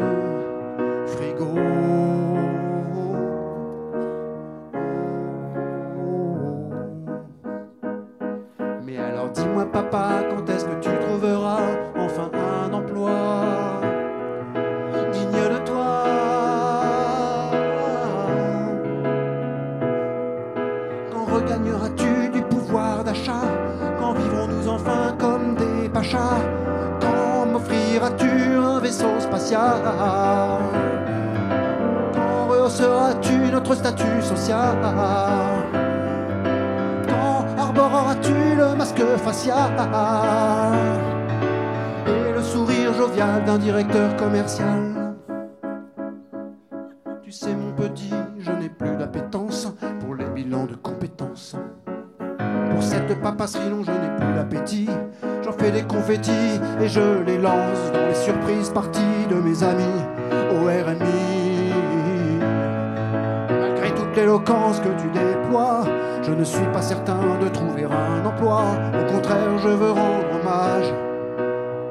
l'éloquence 64.26 64.80
que 64.80 64.88
tu 65.00 65.08
déploies, 65.10 65.84
je 66.22 66.32
ne 66.32 66.42
suis 66.42 66.66
pas 66.72 66.82
certain 66.82 67.38
de 67.40 67.48
trouver 67.48 67.84
un 67.84 68.26
emploi. 68.26 68.62
Au 69.00 69.12
contraire, 69.12 69.58
je 69.58 69.68
veux 69.68 69.92
rendre 69.92 70.26
hommage 70.40 70.92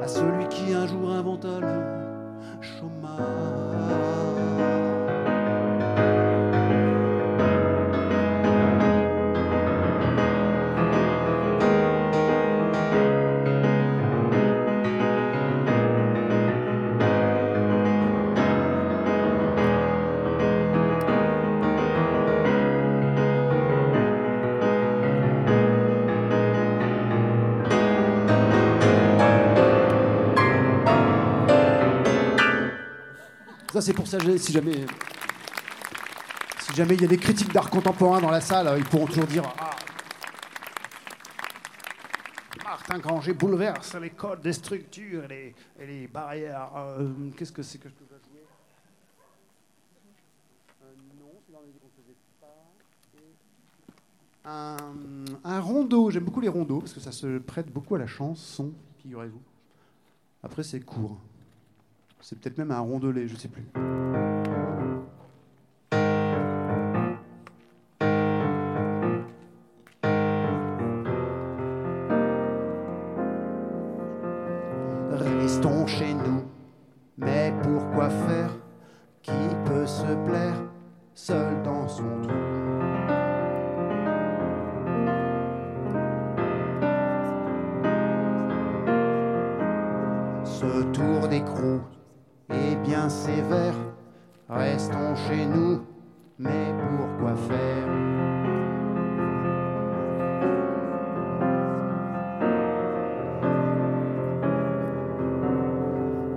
à 0.02 0.06
celui 0.06 0.46
qui 0.48 0.74
un 0.74 0.86
jour 0.86 1.12
inventa 1.12 1.48
le 1.60 1.95
Ça, 33.76 33.82
c'est 33.82 33.92
pour 33.92 34.06
ça, 34.06 34.16
si 34.38 34.52
jamais. 34.52 34.86
Si 36.60 36.74
jamais 36.74 36.94
il 36.94 37.02
y 37.02 37.04
a 37.04 37.08
des 37.08 37.18
critiques 37.18 37.52
d'art 37.52 37.68
contemporain 37.68 38.22
dans 38.22 38.30
la 38.30 38.40
salle, 38.40 38.74
ils 38.78 38.84
pourront 38.86 39.04
toujours 39.04 39.26
dire 39.26 39.42
Ah, 39.58 39.76
Martin 42.64 42.98
Granger 43.00 43.34
bouleverse 43.34 43.94
les 43.96 44.08
codes 44.08 44.40
des 44.40 44.54
structures 44.54 45.24
et 45.24 45.28
les, 45.28 45.54
et 45.78 45.86
les 45.86 46.06
barrières. 46.06 46.70
Euh, 46.74 47.06
Qu'est-ce 47.36 47.52
que 47.52 47.62
c'est 47.62 47.76
que 47.76 47.90
je 47.90 47.94
peux 47.96 48.06
jouer? 48.06 48.46
Euh, 50.82 50.86
Non, 51.20 51.60
les 51.66 51.74
Un, 54.46 54.76
un 55.44 55.60
rondeau, 55.60 56.10
j'aime 56.10 56.24
beaucoup 56.24 56.40
les 56.40 56.48
rondeaux 56.48 56.78
parce 56.78 56.94
que 56.94 57.00
ça 57.00 57.12
se 57.12 57.36
prête 57.40 57.70
beaucoup 57.70 57.94
à 57.94 57.98
la 57.98 58.06
chanson, 58.06 58.72
figurez-vous. 59.02 59.42
Après, 60.42 60.62
c'est 60.62 60.80
court. 60.80 61.20
C'est 62.28 62.36
peut-être 62.40 62.58
même 62.58 62.72
un 62.72 62.80
rondelet, 62.80 63.28
je 63.28 63.36
sais 63.36 63.46
plus. 63.46 63.62
Chez 95.28 95.46
nous, 95.46 95.80
mais 96.38 96.72
pourquoi 96.78 97.34
faire? 97.34 97.88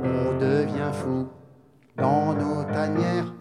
On 0.03 0.39
devient 0.39 0.91
fou 0.93 1.27
dans 1.97 2.33
nos 2.33 2.63
tanières, 2.63 3.33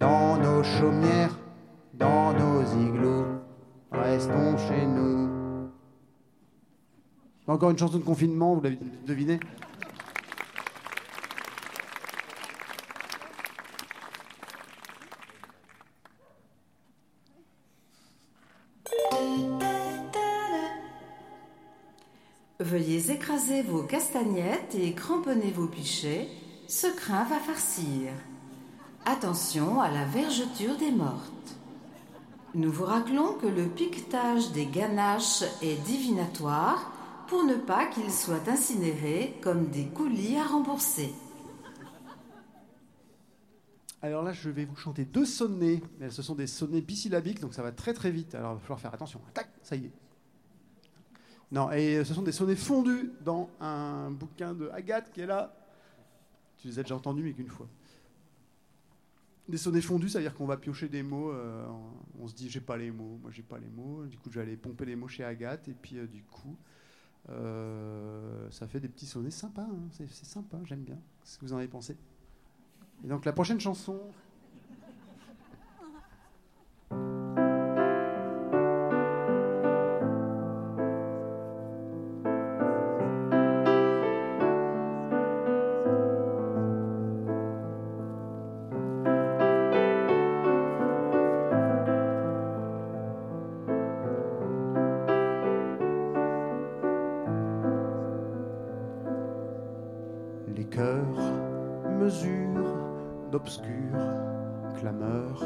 dans 0.00 0.38
nos 0.38 0.62
chaumières, 0.62 1.38
dans 1.94 2.32
nos 2.32 2.62
igloos. 2.62 3.26
Restons 3.92 4.56
chez 4.56 4.86
nous. 4.86 5.28
Encore 7.46 7.70
une 7.70 7.78
chanson 7.78 7.98
de 7.98 8.04
confinement, 8.04 8.54
vous 8.54 8.62
l'avez 8.62 8.78
deviné 9.06 9.40
Vos 23.66 23.82
castagnettes 23.82 24.76
et 24.76 24.92
cramponner 24.92 25.50
vos 25.50 25.66
pichets. 25.66 26.28
Ce 26.68 26.86
crin 26.86 27.24
va 27.24 27.38
farcir. 27.40 28.12
Attention 29.04 29.80
à 29.80 29.90
la 29.90 30.04
vergeture 30.04 30.76
des 30.76 30.92
mortes. 30.92 31.56
Nous 32.54 32.70
vous 32.70 32.84
rappelons 32.84 33.34
que 33.34 33.46
le 33.46 33.66
piquetage 33.66 34.52
des 34.52 34.66
ganaches 34.66 35.42
est 35.60 35.82
divinatoire 35.84 36.92
pour 37.26 37.44
ne 37.44 37.54
pas 37.54 37.86
qu'ils 37.86 38.12
soient 38.12 38.48
incinérés 38.48 39.34
comme 39.42 39.66
des 39.66 39.86
coulis 39.86 40.36
à 40.36 40.44
rembourser. 40.44 41.12
Alors 44.02 44.22
là, 44.22 44.32
je 44.32 44.50
vais 44.50 44.66
vous 44.66 44.76
chanter 44.76 45.04
deux 45.04 45.26
sonnets. 45.26 45.82
Ce 46.10 46.22
sont 46.22 46.36
des 46.36 46.46
sonnets 46.46 46.80
bisyllabiques, 46.80 47.40
donc 47.40 47.54
ça 47.54 47.62
va 47.62 47.72
très 47.72 47.92
très 47.92 48.12
vite. 48.12 48.36
Alors 48.36 48.52
il 48.52 48.54
va 48.54 48.60
falloir 48.60 48.80
faire 48.80 48.94
attention. 48.94 49.20
Tac, 49.34 49.48
ça 49.62 49.74
y 49.74 49.86
est. 49.86 49.92
Non, 51.50 51.70
et 51.72 52.04
ce 52.04 52.12
sont 52.12 52.22
des 52.22 52.32
sonnets 52.32 52.56
fondus 52.56 53.10
dans 53.24 53.48
un 53.60 54.10
bouquin 54.10 54.52
de 54.54 54.68
Agathe 54.68 55.10
qui 55.12 55.20
est 55.22 55.26
là. 55.26 55.54
Tu 56.58 56.68
les 56.68 56.78
as 56.78 56.82
déjà 56.82 56.96
entendus, 56.96 57.22
mais 57.22 57.32
qu'une 57.32 57.48
fois. 57.48 57.68
Des 59.48 59.56
sonnets 59.56 59.80
fondus, 59.80 60.10
ça 60.10 60.18
veut 60.18 60.24
dire 60.24 60.34
qu'on 60.34 60.44
va 60.44 60.58
piocher 60.58 60.88
des 60.88 61.02
mots. 61.02 61.30
euh, 61.30 61.66
on 62.20 62.28
se 62.28 62.34
dit, 62.34 62.50
j'ai 62.50 62.60
pas 62.60 62.76
les 62.76 62.90
mots. 62.90 63.18
Moi, 63.22 63.30
j'ai 63.30 63.42
pas 63.42 63.58
les 63.58 63.68
mots. 63.68 64.04
Du 64.04 64.18
coup, 64.18 64.30
j'allais 64.30 64.56
pomper 64.56 64.84
les 64.84 64.94
mots 64.96 65.08
chez 65.08 65.24
Agathe. 65.24 65.68
Et 65.68 65.74
puis, 65.74 65.96
euh, 65.96 66.06
du 66.06 66.22
coup, 66.22 66.54
euh, 67.30 68.50
ça 68.50 68.66
fait 68.68 68.80
des 68.80 68.88
petits 68.88 69.06
sonnets 69.06 69.30
sympas. 69.30 69.62
hein. 69.62 69.88
C'est 69.92 70.26
sympa, 70.26 70.58
j'aime 70.64 70.82
bien. 70.82 70.98
Qu'est-ce 71.24 71.38
que 71.38 71.46
vous 71.46 71.54
en 71.54 71.56
avez 71.58 71.68
pensé? 71.68 71.96
Et 73.04 73.08
donc, 73.08 73.24
la 73.24 73.32
prochaine 73.32 73.60
chanson. 73.60 73.98
D'obscures 103.38 103.70
clameurs, 104.80 105.42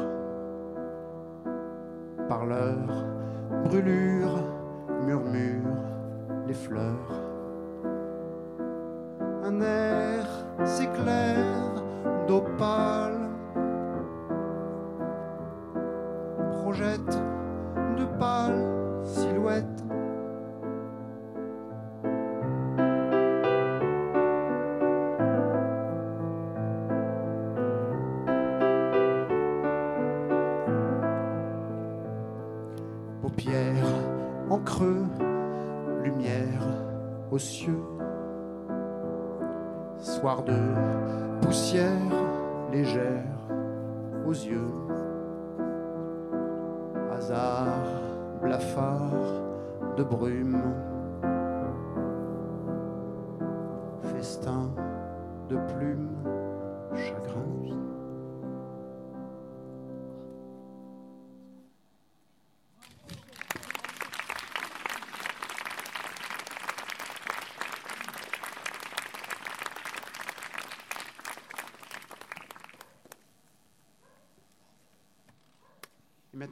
parleurs, 2.27 3.05
brûlures, 3.65 4.41
murmurent 5.05 5.83
les 6.47 6.55
fleurs. 6.55 7.22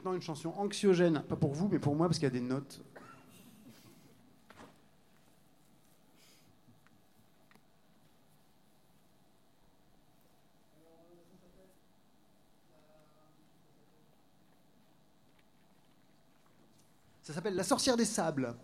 Maintenant, 0.02 0.16
une 0.16 0.22
chanson 0.22 0.52
anxiogène, 0.56 1.22
pas 1.28 1.36
pour 1.36 1.52
vous, 1.52 1.68
mais 1.68 1.78
pour 1.78 1.94
moi, 1.94 2.08
parce 2.08 2.18
qu'il 2.18 2.26
y 2.26 2.26
a 2.26 2.30
des 2.30 2.40
notes. 2.40 2.82
Ça 17.22 17.32
s'appelle 17.32 17.54
La 17.54 17.62
sorcière 17.62 17.96
des 17.96 18.04
sables. 18.04 18.56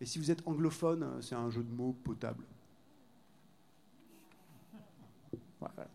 Et 0.00 0.06
si 0.06 0.18
vous 0.18 0.32
êtes 0.32 0.44
anglophone, 0.48 1.22
c'est 1.22 1.36
un 1.36 1.48
jeu 1.48 1.62
de 1.62 1.70
mots 1.70 1.92
potable. 2.02 2.42
Voilà. 5.60 5.88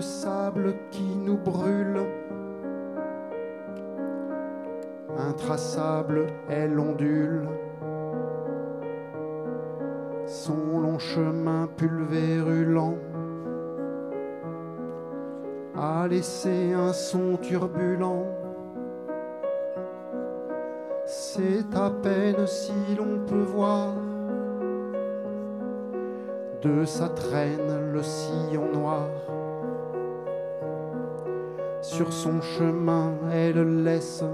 Le 0.00 0.04
sable 0.04 0.74
qui 0.90 1.14
nous 1.14 1.36
brûle, 1.36 2.00
intraçable, 5.18 6.28
elle 6.48 6.80
ondule. 6.80 7.46
Son 10.24 10.80
long 10.80 10.98
chemin 10.98 11.68
pulvérulent 11.76 12.96
a 15.76 16.08
laissé 16.08 16.72
un 16.72 16.94
son 16.94 17.36
turbulent. 17.36 18.24
C'est 21.04 21.74
à 21.74 21.90
peine 21.90 22.46
si 22.46 22.72
l'on 22.96 23.26
peut 23.26 23.42
voir 23.42 23.92
de 26.62 26.86
sa 26.86 27.10
traîne 27.10 27.92
le 27.92 28.02
sillon 28.02 28.72
noir. 28.72 29.04
Sur 32.00 32.14
son 32.14 32.40
chemin, 32.40 33.12
elle 33.30 33.82
laisse 33.82 34.24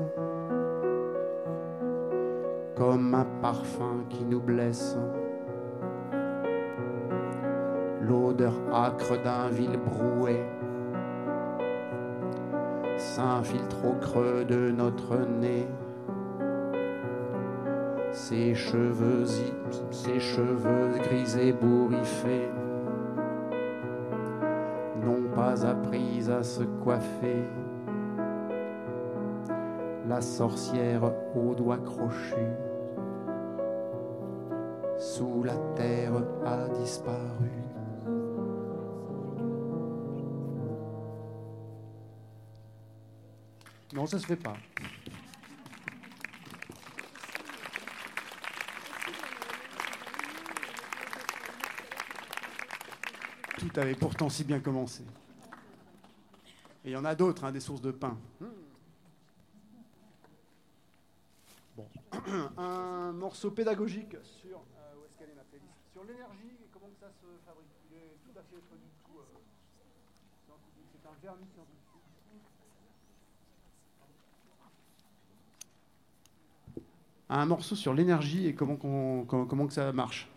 comme 2.76 3.12
un 3.12 3.26
parfum 3.42 4.04
qui 4.08 4.24
nous 4.24 4.38
blesse. 4.38 4.96
L'odeur 8.00 8.54
âcre 8.72 9.20
d'un 9.20 9.48
vil 9.48 9.80
brouet 9.84 10.46
s'infiltre 12.98 13.84
au 13.84 13.94
creux 13.94 14.44
de 14.44 14.70
notre 14.70 15.16
nez. 15.26 15.66
Ses 18.12 18.54
cheveux, 18.54 19.24
ses 19.90 20.20
cheveux 20.20 20.98
gris 21.02 21.36
et 21.40 21.52
pas 25.46 25.64
appris 25.64 26.28
à 26.28 26.42
se 26.42 26.64
coiffer. 26.82 27.44
La 30.08 30.20
sorcière 30.20 31.04
aux 31.36 31.54
doigts 31.54 31.78
crochus 31.78 32.34
sous 34.98 35.44
la 35.44 35.56
terre 35.76 36.14
a 36.44 36.68
disparu. 36.70 37.52
Non, 43.94 44.06
ça 44.06 44.18
se 44.18 44.26
fait 44.26 44.34
pas. 44.34 44.56
Tout 53.58 53.70
avait 53.76 53.94
pourtant 53.94 54.28
si 54.28 54.42
bien 54.42 54.58
commencé. 54.58 55.04
Et 56.86 56.90
il 56.90 56.92
y 56.92 56.96
en 56.96 57.04
a 57.04 57.16
d'autres, 57.16 57.42
hein, 57.42 57.50
des 57.50 57.58
sources 57.58 57.80
de 57.80 57.90
pain. 57.90 58.16
Bon. 61.76 61.88
Un 62.56 63.12
morceau 63.12 63.50
pédagogique 63.50 64.16
sur, 64.22 64.58
euh, 64.58 66.04
l'énergie 66.06 66.56
et 66.62 66.68
comment 66.72 66.86
ça 67.00 67.08
se 67.08 67.26
fabrique? 67.44 67.66
Il 67.90 67.96
est 67.96 68.16
tout 68.22 68.38
un 77.28 77.46
morceau 77.46 77.74
sur 77.74 77.92
l'énergie 77.92 78.46
et 78.46 78.54
comment, 78.54 78.76
comment, 78.76 79.24
comment 79.24 79.66
que 79.66 79.72
ça 79.72 79.92
marche. 79.92 80.28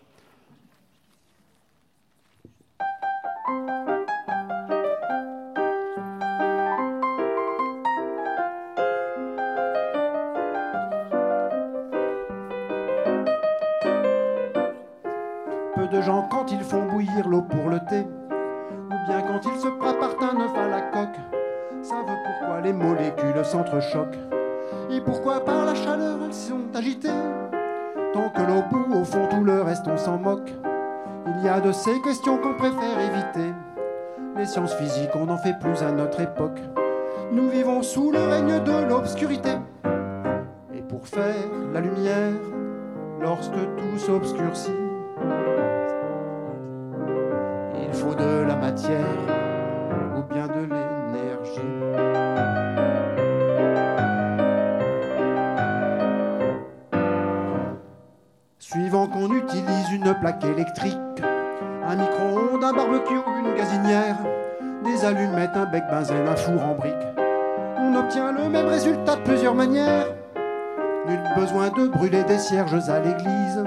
Besoin 71.35 71.69
de 71.69 71.87
brûler 71.87 72.23
des 72.23 72.37
cierges 72.37 72.89
à 72.89 72.99
l'église. 72.99 73.63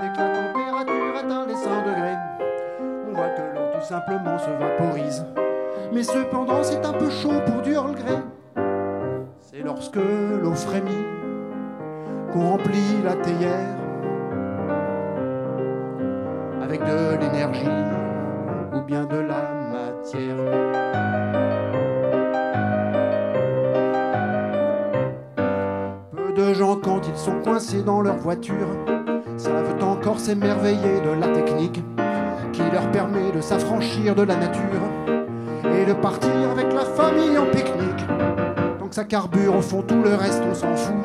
Dès 0.00 0.08
que 0.12 0.18
la 0.18 0.28
température 0.28 1.16
atteint 1.18 1.46
les 1.46 1.54
100 1.54 1.82
degrés, 1.86 2.16
on 3.08 3.14
voit 3.14 3.28
que 3.30 3.42
l'eau 3.42 3.78
tout 3.78 3.86
simplement 3.86 4.38
se 4.38 4.50
vaporise. 4.50 5.24
Mais 5.92 6.02
cependant, 6.02 6.62
c'est 6.62 6.84
un 6.84 6.92
peu 6.92 7.10
chaud 7.10 7.40
pour 7.46 7.62
du 7.62 7.72
Earl 7.72 7.94
Grey. 7.94 8.22
C'est 9.40 9.62
lorsque 9.62 9.96
l'eau 9.96 10.54
frémit 10.54 11.06
qu'on 12.32 12.50
remplit 12.50 13.02
la 13.04 13.14
théière 13.14 13.76
avec 16.62 16.80
de 16.80 17.16
l'énergie 17.18 17.66
ou 18.74 18.80
bien 18.82 19.04
de 19.06 19.17
dans 27.76 28.00
leur 28.00 28.16
voiture, 28.16 28.68
savent 29.36 29.82
encore 29.82 30.18
s'émerveiller 30.18 31.00
de 31.04 31.20
la 31.20 31.28
technique 31.28 31.82
qui 32.52 32.62
leur 32.72 32.90
permet 32.90 33.30
de 33.30 33.40
s'affranchir 33.40 34.14
de 34.14 34.22
la 34.22 34.36
nature 34.36 34.82
et 35.64 35.84
de 35.84 35.92
partir 35.92 36.30
avec 36.50 36.72
la 36.72 36.80
famille 36.80 37.36
en 37.36 37.46
pique-nique. 37.46 38.06
Que 38.88 38.94
ça 38.94 39.04
carbure, 39.04 39.54
au 39.54 39.60
fond, 39.60 39.82
tout 39.82 40.02
le 40.02 40.14
reste, 40.14 40.42
on 40.50 40.54
s'en 40.54 40.74
fout. 40.74 40.96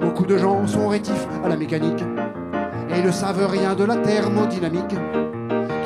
Beaucoup 0.00 0.24
de 0.24 0.38
gens 0.38 0.64
sont 0.68 0.86
rétifs 0.86 1.26
à 1.44 1.48
la 1.48 1.56
mécanique 1.56 2.04
et 2.88 3.02
ne 3.02 3.10
savent 3.10 3.50
rien 3.50 3.74
de 3.74 3.82
la 3.82 3.96
thermodynamique 3.96 4.94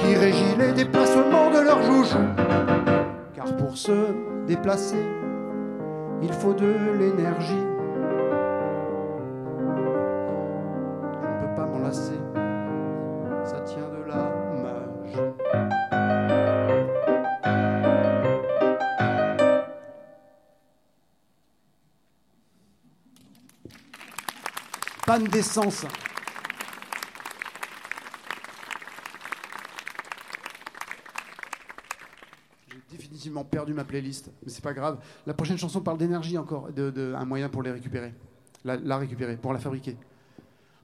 qui 0.00 0.14
régit 0.16 0.54
les 0.58 0.72
déplacements 0.72 1.50
de 1.50 1.64
leurs 1.64 1.82
joujoux. 1.82 2.18
Car 3.34 3.56
pour 3.56 3.74
se 3.74 4.12
déplacer, 4.46 5.02
il 6.22 6.32
faut 6.32 6.52
de 6.52 6.74
l'énergie. 6.98 7.73
Panne 25.34 25.42
d'essence. 25.42 25.86
perdu 33.50 33.74
ma 33.74 33.84
playlist, 33.84 34.30
mais 34.44 34.50
c'est 34.50 34.62
pas 34.62 34.72
grave. 34.72 35.02
La 35.26 35.34
prochaine 35.34 35.58
chanson 35.58 35.80
parle 35.80 35.98
d'énergie 35.98 36.38
encore, 36.38 36.72
de, 36.72 37.14
un 37.16 37.24
moyen 37.24 37.48
pour 37.48 37.62
les 37.62 37.72
récupérer, 37.72 38.14
la, 38.64 38.96
récupérer, 38.96 39.36
pour 39.36 39.52
la 39.52 39.58
fabriquer. 39.58 39.96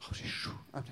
Oh, 0.03 0.13
j'ai 0.13 0.25
chaud. 0.25 0.51
Ah, 0.73 0.83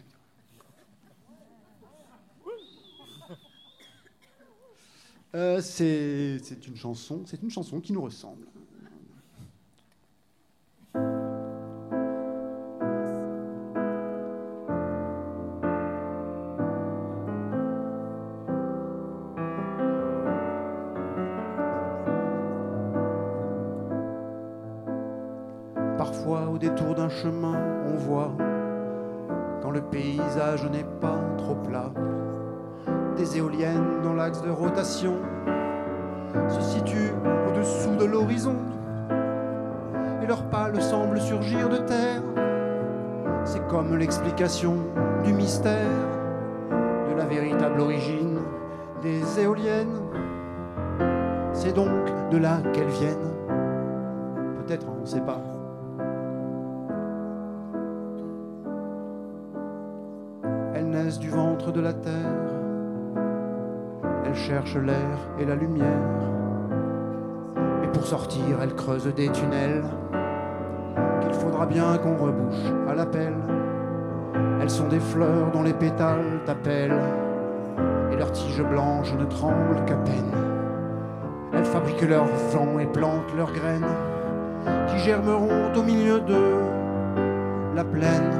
euh, 5.35 5.61
c'est 5.61 6.67
une 6.67 6.77
chanson, 6.77 7.23
c'est 7.27 7.43
une 7.43 7.51
chanson 7.51 7.81
qui 7.81 7.93
nous 7.93 8.03
ressemble. 8.03 8.47
Chemin, 27.23 27.55
on 27.87 27.97
voit, 27.97 28.33
quand 29.63 29.71
le 29.71 29.81
paysage 29.81 30.65
n'est 30.71 30.87
pas 31.01 31.19
trop 31.37 31.55
plat, 31.55 31.91
des 33.17 33.37
éoliennes 33.37 34.03
dans 34.03 34.15
l'axe 34.15 34.43
de 34.43 34.51
rotation 34.51 35.15
se 36.49 36.61
situent 36.61 37.13
au-dessous 37.49 37.97
de 37.97 38.05
l'horizon 38.05 38.57
et 40.23 40.27
leurs 40.27 40.45
pales 40.45 40.81
semblent 40.81 41.21
surgir 41.21 41.69
de 41.69 41.79
terre. 41.79 42.23
C'est 43.45 43.67
comme 43.67 43.97
l'explication 43.97 44.77
du 45.25 45.33
mystère 45.33 46.07
de 47.11 47.17
la 47.17 47.25
véritable 47.25 47.81
origine 47.81 48.39
des 49.03 49.41
éoliennes. 49.41 50.01
C'est 51.53 51.75
donc 51.75 51.91
de 52.31 52.39
là 52.39 52.59
qu'elles 52.73 52.89
viennent. 52.89 53.35
Peut-être, 54.59 54.87
on 54.89 55.01
ne 55.01 55.07
sait 55.07 55.23
pas. 55.23 55.48
L'air 64.81 65.19
et 65.39 65.45
la 65.45 65.55
lumière. 65.55 65.87
Et 67.85 67.89
pour 67.89 68.07
sortir, 68.07 68.59
elle 68.63 68.75
creuse 68.75 69.13
des 69.15 69.29
tunnels 69.29 69.85
qu'il 71.21 71.33
faudra 71.33 71.67
bien 71.67 71.99
qu'on 71.99 72.17
rebouche 72.17 72.73
à 72.89 72.95
l'appel. 72.95 73.35
Elles 74.61 74.71
sont 74.71 74.89
des 74.89 75.01
fleurs 75.01 75.51
dont 75.53 75.63
les 75.63 75.73
pétales 75.73 76.41
t'appellent. 76.45 77.01
Et 78.13 78.17
leurs 78.17 78.33
tiges 78.33 78.63
blanches 78.63 79.15
ne 79.15 79.25
tremblent 79.25 79.85
qu'à 79.87 79.97
peine. 79.97 80.33
Elles 81.53 81.65
fabriquent 81.65 82.09
leurs 82.09 82.27
vents 82.53 82.79
et 82.79 82.87
plantent 82.87 83.35
leurs 83.37 83.53
graines 83.53 83.87
qui 84.89 84.99
germeront 84.99 85.73
au 85.75 85.83
milieu 85.83 86.21
de 86.21 86.59
la 87.75 87.85
plaine. 87.85 88.38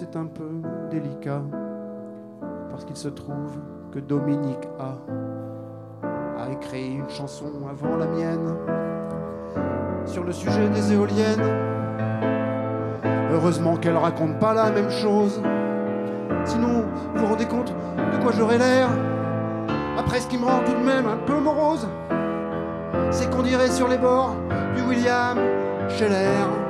C'est 0.00 0.16
un 0.16 0.24
peu 0.24 0.62
délicat, 0.90 1.42
parce 2.70 2.86
qu'il 2.86 2.96
se 2.96 3.08
trouve 3.08 3.58
que 3.92 3.98
Dominique 3.98 4.66
A 4.78 4.94
a 6.42 6.50
écrit 6.50 6.94
une 6.94 7.10
chanson 7.10 7.52
avant 7.68 7.98
la 7.98 8.06
mienne 8.06 8.56
sur 10.06 10.24
le 10.24 10.32
sujet 10.32 10.70
des 10.70 10.94
éoliennes. 10.94 11.44
Heureusement 13.30 13.76
qu'elle 13.76 13.98
raconte 13.98 14.38
pas 14.38 14.54
la 14.54 14.70
même 14.70 14.88
chose. 14.88 15.42
Sinon, 16.46 16.86
vous 17.14 17.20
vous 17.20 17.26
rendez 17.26 17.44
compte 17.44 17.74
de 17.98 18.22
quoi 18.22 18.32
j'aurais 18.32 18.56
l'air? 18.56 18.88
Après, 19.98 20.20
ce 20.20 20.28
qui 20.28 20.38
me 20.38 20.46
rend 20.46 20.60
tout 20.64 20.72
de 20.80 20.86
même 20.86 21.04
un 21.06 21.18
peu 21.26 21.38
morose, 21.38 21.86
c'est 23.10 23.28
qu'on 23.28 23.42
dirait 23.42 23.68
sur 23.68 23.86
les 23.86 23.98
bords 23.98 24.34
du 24.74 24.80
William 24.80 25.36
Scheller. 25.90 26.69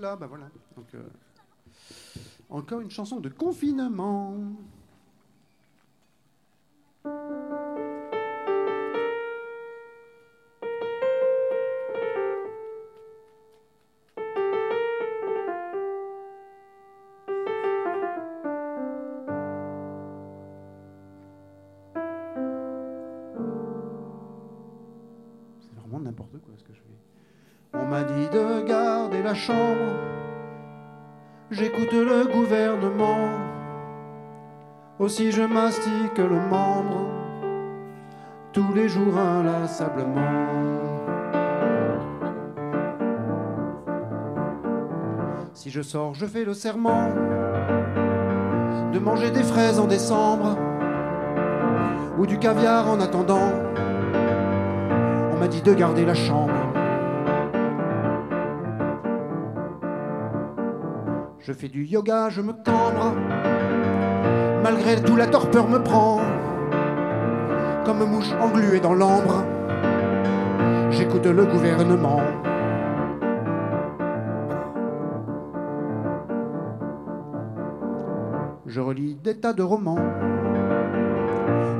Celle-là, 0.00 0.16
bah 0.16 0.26
voilà. 0.26 0.48
Euh, 0.94 1.08
encore 2.48 2.80
une 2.80 2.90
chanson 2.90 3.20
de 3.20 3.28
confinement. 3.28 4.34
Aussi 35.00 35.32
je 35.32 35.40
mastique 35.40 36.18
le 36.18 36.28
membre. 36.28 37.08
Tous 38.52 38.70
les 38.74 38.86
jours 38.86 39.16
inlassablement. 39.16 40.20
Si 45.54 45.70
je 45.70 45.80
sors, 45.80 46.12
je 46.12 46.26
fais 46.26 46.44
le 46.44 46.52
serment 46.52 47.08
de 48.92 48.98
manger 48.98 49.30
des 49.30 49.42
fraises 49.42 49.78
en 49.78 49.86
décembre 49.86 50.58
ou 52.18 52.26
du 52.26 52.38
caviar 52.38 52.86
en 52.90 53.00
attendant. 53.00 53.52
On 55.32 55.36
m'a 55.38 55.48
dit 55.48 55.62
de 55.62 55.72
garder 55.72 56.04
la 56.04 56.14
chambre. 56.14 56.52
Je 61.38 61.54
fais 61.54 61.68
du 61.68 61.86
yoga, 61.86 62.28
je 62.28 62.42
me 62.42 62.52
cambre. 62.52 63.14
Malgré 64.72 65.02
tout, 65.02 65.16
la 65.16 65.26
torpeur 65.26 65.68
me 65.68 65.82
prend. 65.82 66.20
Comme 67.84 68.08
mouche 68.08 68.30
engluée 68.40 68.78
dans 68.78 68.94
l'ambre. 68.94 69.42
J'écoute 70.92 71.26
le 71.26 71.44
gouvernement. 71.44 72.20
Je 78.64 78.80
relis 78.80 79.16
des 79.16 79.40
tas 79.40 79.54
de 79.54 79.64
romans. 79.64 79.98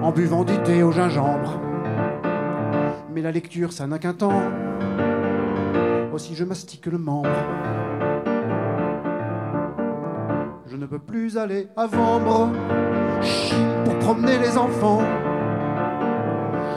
En 0.03 0.11
buvant 0.11 0.43
du 0.43 0.59
thé 0.65 0.83
au 0.83 0.91
gingembre. 0.91 1.61
Mais 3.15 3.23
la 3.23 3.31
lecture, 3.31 3.73
ça 3.73 3.87
n'a 3.87 4.01
qu'un 4.01 4.15
temps. 4.15 4.43
Aussi 6.13 6.35
je 6.35 6.43
mastique 6.43 6.87
le 6.87 6.99
membre. 6.99 7.31
Peux 10.91 10.99
plus 10.99 11.39
aller 11.39 11.69
à 11.77 11.87
Vambre 11.87 12.49
pour 13.85 13.99
promener 14.01 14.39
les 14.39 14.59
enfants. 14.59 15.03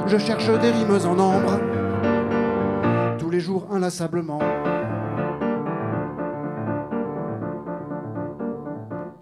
Je 0.05 0.17
cherche 0.19 0.47
des 0.59 0.69
rimes 0.69 0.99
en 1.03 1.17
ambre, 1.17 1.59
tous 3.17 3.31
les 3.31 3.39
jours 3.39 3.65
inlassablement. 3.71 4.37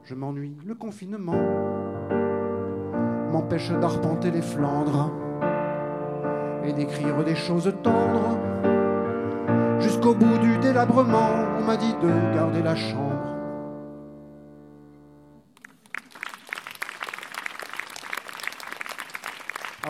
Je 0.04 0.14
m'ennuie, 0.14 0.58
le 0.66 0.76
confinement 0.76 1.40
m'empêche 3.32 3.72
d'arpenter 3.72 4.30
les 4.30 4.42
Flandres 4.42 5.10
et 6.66 6.74
d'écrire 6.74 7.24
des 7.24 7.36
choses 7.36 7.74
tendres. 7.82 8.38
Jusqu'au 9.80 10.14
bout 10.14 10.38
du 10.40 10.58
délabrement, 10.58 11.46
on 11.60 11.64
m'a 11.64 11.78
dit 11.78 11.96
de 12.04 12.36
garder 12.36 12.62
la 12.62 12.76
chambre. 12.76 13.01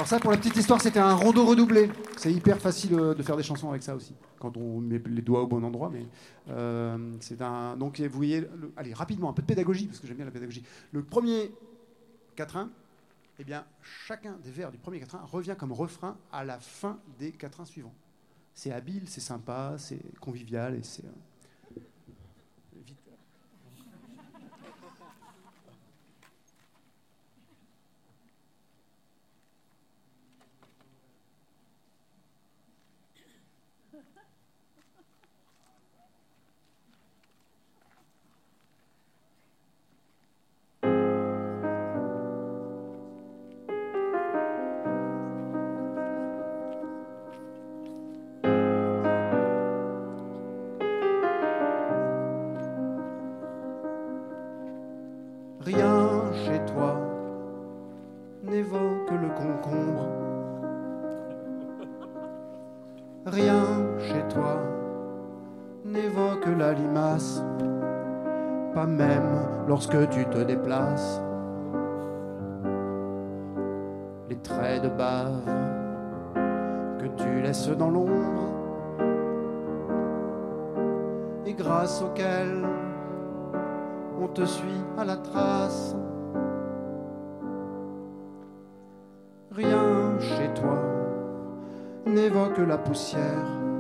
Alors 0.02 0.10
ça, 0.10 0.20
pour 0.20 0.32
la 0.32 0.38
petite 0.38 0.56
histoire, 0.56 0.82
c'était 0.82 0.98
un 0.98 1.14
rondeau 1.14 1.46
redoublé. 1.46 1.92
C'est 2.18 2.34
hyper 2.34 2.58
facile 2.58 2.96
euh, 2.96 3.14
de 3.14 3.22
faire 3.22 3.38
des 3.38 3.44
chansons 3.44 3.70
avec 3.70 3.84
ça 3.84 3.96
aussi, 3.96 4.16
quand 4.40 4.58
on 4.58 4.80
met 4.82 5.00
les 5.06 5.22
doigts 5.22 5.44
au 5.44 5.46
bon 5.46 5.64
endroit. 5.64 5.92
Mais 5.94 6.08
euh, 6.50 6.98
c'est. 7.20 7.38
Donc 7.78 8.00
vous 8.00 8.10
voyez, 8.18 8.42
le- 8.42 8.74
allez 8.78 8.96
rapidement, 8.96 9.30
un 9.30 9.34
peu 9.34 9.44
de 9.44 9.48
pédagogie 9.48 9.86
parce 9.86 10.00
que 10.00 10.08
j'aime 10.08 10.16
bien 10.16 10.26
la 10.26 10.32
pédagogie. 10.32 10.64
Le 10.92 11.04
premier 11.04 11.52
quatrain, 12.36 12.72
eh 13.38 13.44
bien, 13.44 13.64
chacun 14.08 14.40
des 14.44 14.50
vers 14.50 14.72
du 14.72 14.80
premier 14.80 15.00
quatrain 15.00 15.22
revient 15.32 15.54
comme 15.56 15.72
refrain 15.72 16.18
à 16.32 16.44
la 16.46 16.58
fin 16.58 16.98
des 17.20 17.32
quatrains 17.32 17.66
suivants. 17.66 17.94
C'est 18.56 18.72
habile, 18.72 19.04
c'est 19.06 19.22
sympa, 19.22 19.76
c'est 19.78 20.02
convivial 20.20 20.74
et 20.74 20.82
c'est. 20.82 21.04
Lorsque 69.82 70.10
tu 70.10 70.26
te 70.26 70.38
déplaces. 70.44 71.20
Les 74.30 74.36
traits 74.38 74.84
de 74.84 74.90
bave 74.90 75.46
que 77.00 77.08
tu 77.18 77.42
laisses 77.42 77.70
dans 77.70 77.90
l'ombre 77.90 78.48
et 81.48 81.54
grâce 81.54 82.04
auxquels 82.04 82.64
on 84.22 84.28
te 84.28 84.46
suit 84.46 84.84
à 85.00 85.04
la 85.04 85.18
trace. 85.18 85.96
Rien 89.52 90.20
chez 90.20 90.54
toi 90.54 90.78
n'évoque 92.06 92.60
la 92.60 92.78
poussière. 92.78 93.71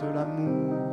Suscite 0.00 0.14
l'amour. 0.14 0.89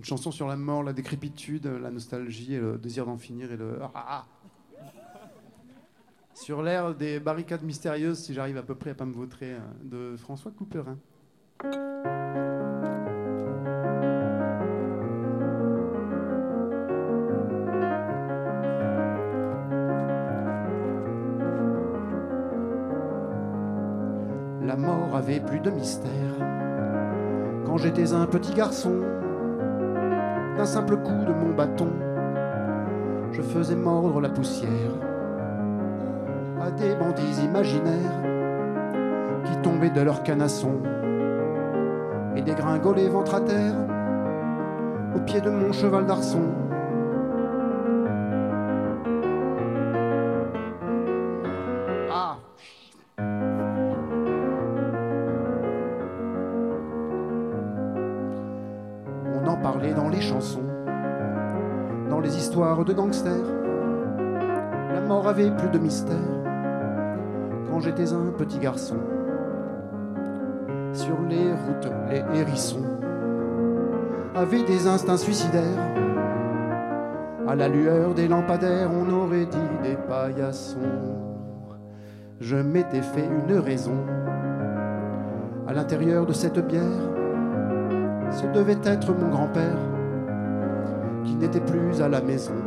Une 0.00 0.06
chanson 0.06 0.30
sur 0.30 0.48
la 0.48 0.56
mort, 0.56 0.82
la 0.82 0.94
décrépitude, 0.94 1.66
la 1.66 1.90
nostalgie 1.90 2.54
et 2.54 2.58
le 2.58 2.78
désir 2.78 3.04
d'en 3.04 3.18
finir 3.18 3.52
et 3.52 3.56
le. 3.58 3.80
Ah, 3.82 3.90
ah. 3.94 4.26
Sur 6.32 6.62
l'air 6.62 6.94
des 6.94 7.20
barricades 7.20 7.62
mystérieuses, 7.62 8.18
si 8.18 8.32
j'arrive 8.32 8.56
à 8.56 8.62
peu 8.62 8.74
près 8.74 8.92
à 8.92 8.94
pas 8.94 9.04
me 9.04 9.12
vautrer, 9.12 9.52
euh, 9.52 9.58
de 9.82 10.16
François 10.16 10.52
Couperin. 10.52 10.96
La 24.62 24.76
mort 24.78 25.14
avait 25.14 25.40
plus 25.40 25.60
de 25.60 25.70
mystère 25.70 26.38
quand 27.66 27.76
j'étais 27.76 28.14
un 28.14 28.24
petit 28.24 28.54
garçon. 28.54 29.02
Simple 30.66 30.98
coup 30.98 31.24
de 31.26 31.32
mon 31.32 31.52
bâton, 31.52 31.88
je 33.32 33.42
faisais 33.42 33.74
mordre 33.74 34.20
la 34.20 34.28
poussière 34.28 34.92
à 36.60 36.70
des 36.70 36.94
bandits 36.94 37.42
imaginaires 37.44 38.22
qui 39.44 39.56
tombaient 39.62 39.90
de 39.90 40.02
leur 40.02 40.22
canasson 40.22 40.80
et 42.36 42.42
dégringolaient 42.42 43.08
ventre 43.08 43.34
à 43.34 43.40
terre 43.40 43.74
au 45.16 45.20
pied 45.20 45.40
de 45.40 45.50
mon 45.50 45.72
cheval 45.72 46.06
d'arçon. 46.06 46.42
Plus 65.32 65.68
de 65.72 65.78
mystère 65.78 66.16
quand 67.70 67.78
j'étais 67.80 68.12
un 68.12 68.32
petit 68.36 68.58
garçon. 68.58 68.96
Sur 70.92 71.20
les 71.28 71.52
routes, 71.52 71.88
les 72.10 72.40
hérissons 72.40 72.84
avaient 74.34 74.64
des 74.64 74.88
instincts 74.88 75.16
suicidaires. 75.16 75.62
À 77.46 77.54
la 77.54 77.68
lueur 77.68 78.14
des 78.14 78.26
lampadaires, 78.26 78.90
on 78.92 79.08
aurait 79.10 79.46
dit 79.46 79.78
des 79.82 79.96
paillassons. 80.08 80.78
Je 82.40 82.56
m'étais 82.56 83.02
fait 83.02 83.26
une 83.26 83.56
raison 83.58 83.98
à 85.68 85.72
l'intérieur 85.72 86.26
de 86.26 86.32
cette 86.32 86.58
bière 86.66 87.10
ce 88.32 88.46
devait 88.46 88.78
être 88.84 89.12
mon 89.12 89.28
grand-père 89.28 89.78
qui 91.24 91.34
n'était 91.36 91.60
plus 91.60 92.00
à 92.00 92.08
la 92.08 92.20
maison. 92.20 92.59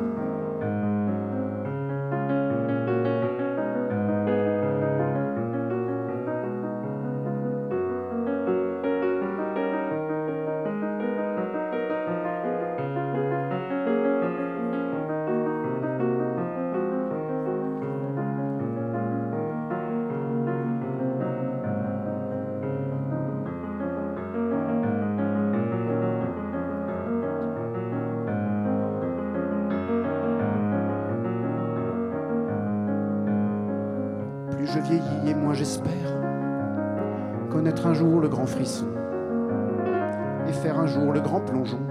Et 40.48 40.54
faire 40.54 40.80
un 40.80 40.86
jour 40.86 41.12
le 41.12 41.22
grand 41.22 41.42
plongeon 41.42 41.82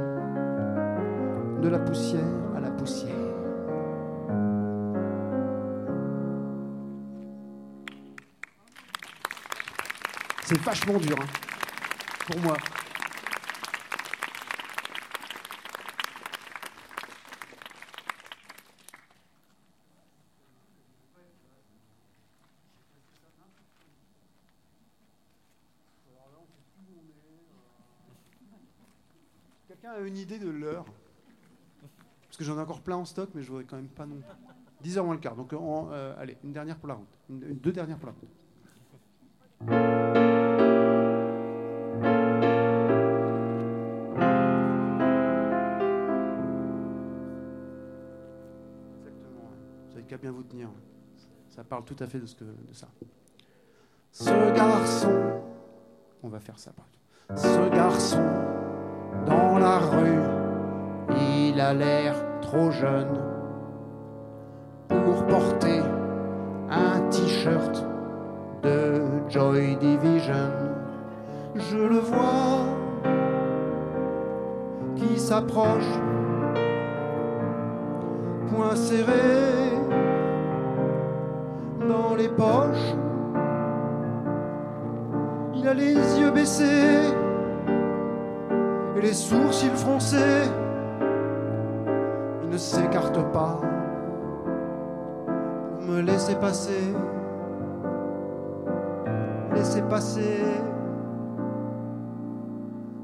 de 1.61 1.69
la 1.69 1.79
poussière 1.79 2.23
à 2.57 2.61
la 2.61 2.71
poussière. 2.71 3.11
C'est 10.45 10.59
vachement 10.61 10.99
dur 10.99 11.17
hein, 11.21 11.27
pour 12.27 12.41
moi. 12.41 12.57
Quelqu'un 29.83 29.97
a 29.97 30.01
une 30.01 30.17
idée 30.17 30.39
de 30.39 30.49
l'heure 30.49 30.85
Parce 32.27 32.37
que 32.37 32.45
j'en 32.45 32.57
ai 32.57 32.61
encore 32.61 32.72
plein 32.83 32.97
en 32.97 33.05
stock, 33.05 33.31
mais 33.35 33.43
je 33.43 33.49
voudrais 33.49 33.65
quand 33.65 33.77
même 33.77 33.89
pas 33.89 34.07
non 34.07 34.17
plus. 34.17 34.91
10h 34.91 35.05
moins 35.05 35.15
le 35.15 35.21
quart. 35.21 35.37
Donc, 35.37 35.53
on- 35.53 35.89
euh, 35.93 36.15
allez, 36.19 36.37
une 36.45 36.53
dernière 36.53 36.77
pour 36.77 36.89
la 36.89 36.95
route. 36.95 37.09
Deux 37.31 37.73
dernières 37.73 37.99
pour 37.99 38.09
la 38.09 38.13
route. 38.21 38.29
Exactement. 48.99 49.41
ouais. 49.43 49.57
Vous 49.91 49.97
avez 49.97 50.05
qu'à 50.07 50.17
bien 50.19 50.33
vous 50.33 50.43
tenir. 50.43 50.69
Ça 51.49 51.65
parle 51.65 51.85
tout 51.85 51.97
à 51.99 52.07
fait 52.07 52.19
de, 52.19 52.27
ce 52.27 52.35
que, 52.35 52.45
de 52.45 52.73
ça. 52.73 52.89
Ce 54.11 54.55
garçon, 54.55 55.43
on 56.23 56.29
va 56.29 56.41
faire 56.41 56.59
ça. 56.59 56.73
pardon. 56.73 57.41
Ce 57.41 57.75
garçon, 57.75 58.23
dans 59.27 59.59
la 59.59 59.79
rue, 59.79 60.21
il 61.17 61.61
a 61.61 61.75
l'air 61.75 62.15
trop 62.53 62.71
jeune 62.71 63.19
pour 64.89 65.25
porter 65.25 65.81
un 66.71 67.01
t-shirt 67.09 67.87
de 68.63 69.01
Joy 69.31 69.77
Division. 69.77 70.51
Je 71.55 71.79
le 71.79 71.99
vois 72.01 72.67
qui 74.97 75.19
s'approche, 75.19 75.99
point 78.51 78.77
serré 78.77 79.73
dans 81.89 82.15
les 82.17 82.29
poches. 82.29 82.95
Il 85.55 85.67
a 85.67 85.73
les 85.73 85.95
yeux 86.21 86.31
baissés 86.31 87.15
et 88.95 89.01
les 89.01 89.15
sourcils 89.15 89.71
froncés. 89.75 90.51
Ne 92.53 92.59
s'écarte 92.59 93.19
pas 93.33 93.59
pour 95.79 95.89
me 95.89 96.03
laisser 96.03 96.35
passer. 96.35 96.93
Laisser 99.55 99.81
passer 99.81 100.45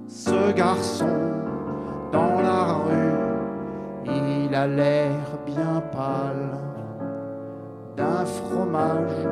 ce 0.07 0.53
garçon 0.53 1.07
dans 2.13 2.43
la 2.43 2.75
rue. 2.75 3.17
Il 4.05 4.55
a 4.55 4.67
l'air 4.67 5.17
bien 5.47 5.83
pâle 5.93 6.51
d'un 7.97 8.27
fromage 8.27 9.27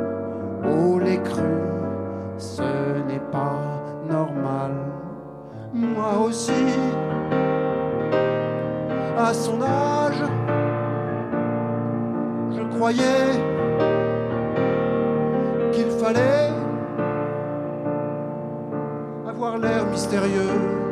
au 0.65 0.99
lait 0.99 1.21
cru. 1.23 1.43
Ce 2.39 2.63
n'est 3.07 3.27
pas 3.31 3.61
normal. 4.09 4.73
Moi 5.75 6.27
aussi, 6.27 6.53
à 9.17 9.33
son 9.33 9.63
âge, 9.63 10.23
je 12.51 12.63
croyais 12.77 13.41
qu'il 15.73 15.91
fallait 15.91 16.53
avoir 19.27 19.59
l'air 19.59 19.87
mystérieux 19.87 20.86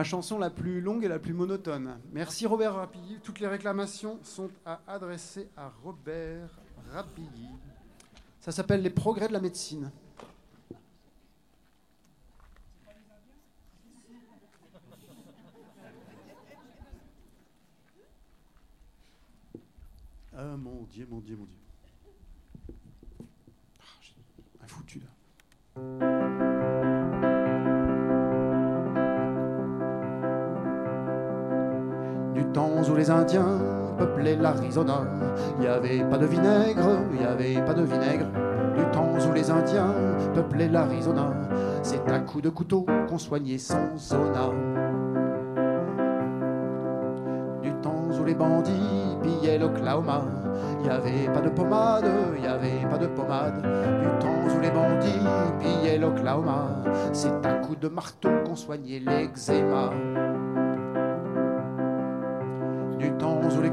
Ma 0.00 0.04
chanson 0.04 0.38
la 0.38 0.48
plus 0.48 0.80
longue 0.80 1.04
et 1.04 1.08
la 1.08 1.18
plus 1.18 1.34
monotone. 1.34 2.00
Merci 2.14 2.46
Robert 2.46 2.74
Rapilly. 2.74 3.18
Toutes 3.22 3.38
les 3.38 3.46
réclamations 3.46 4.18
sont 4.22 4.48
à 4.64 4.80
adresser 4.86 5.50
à 5.58 5.68
Robert 5.84 6.58
Rapilly. 6.90 7.50
Ça 8.40 8.50
s'appelle 8.50 8.80
Les 8.80 8.88
progrès 8.88 9.28
de 9.28 9.34
la 9.34 9.42
médecine. 9.42 9.90
Ah 20.34 20.56
mon 20.56 20.84
Dieu, 20.84 21.06
mon 21.10 21.20
Dieu, 21.20 21.36
mon 21.36 21.44
Dieu. 21.44 21.58
Ah, 23.78 24.64
un 24.64 24.66
foutu. 24.66 25.02
Temps 32.52 32.70
où 32.88 32.96
les 32.96 33.10
Indiens 33.10 33.58
peuplaient 33.98 34.36
l'Arizona, 34.36 35.02
il 35.56 35.60
n'y 35.60 35.66
avait 35.66 36.04
pas 36.04 36.18
de 36.18 36.26
vinaigre, 36.26 36.88
il 37.12 37.20
n'y 37.20 37.26
avait 37.26 37.64
pas 37.64 37.74
de 37.74 37.82
vinaigre. 37.82 38.26
Du 38.76 38.84
temps 38.92 39.08
où 39.12 39.32
les 39.34 39.50
Indiens 39.50 39.94
peuplaient 40.34 40.68
l'Arizona, 40.68 41.32
c'est 41.82 42.08
à 42.10 42.18
coups 42.20 42.44
de 42.44 42.50
couteau 42.50 42.86
qu'on 43.08 43.18
soignait 43.18 43.58
son 43.58 43.96
zona. 43.96 44.50
Du 47.62 47.72
temps 47.82 48.04
où 48.18 48.24
les 48.24 48.34
bandits 48.34 49.16
pillaient 49.22 49.58
l'Oklahoma, 49.58 50.22
il 50.80 50.84
n'y 50.84 50.90
avait 50.90 51.32
pas 51.32 51.40
de 51.40 51.50
pommade, 51.50 52.06
il 52.36 52.42
n'y 52.42 52.48
avait 52.48 52.88
pas 52.88 52.98
de 52.98 53.06
pommade. 53.06 53.62
Du 53.62 54.08
temps 54.18 54.56
où 54.56 54.60
les 54.60 54.70
bandits 54.70 55.26
pillaient 55.60 55.98
l'Oklahoma, 55.98 56.68
c'est 57.12 57.46
à 57.46 57.54
coups 57.54 57.80
de 57.80 57.88
marteau 57.88 58.30
qu'on 58.44 58.56
soignait 58.56 59.00
l'eczéma. 59.00 59.90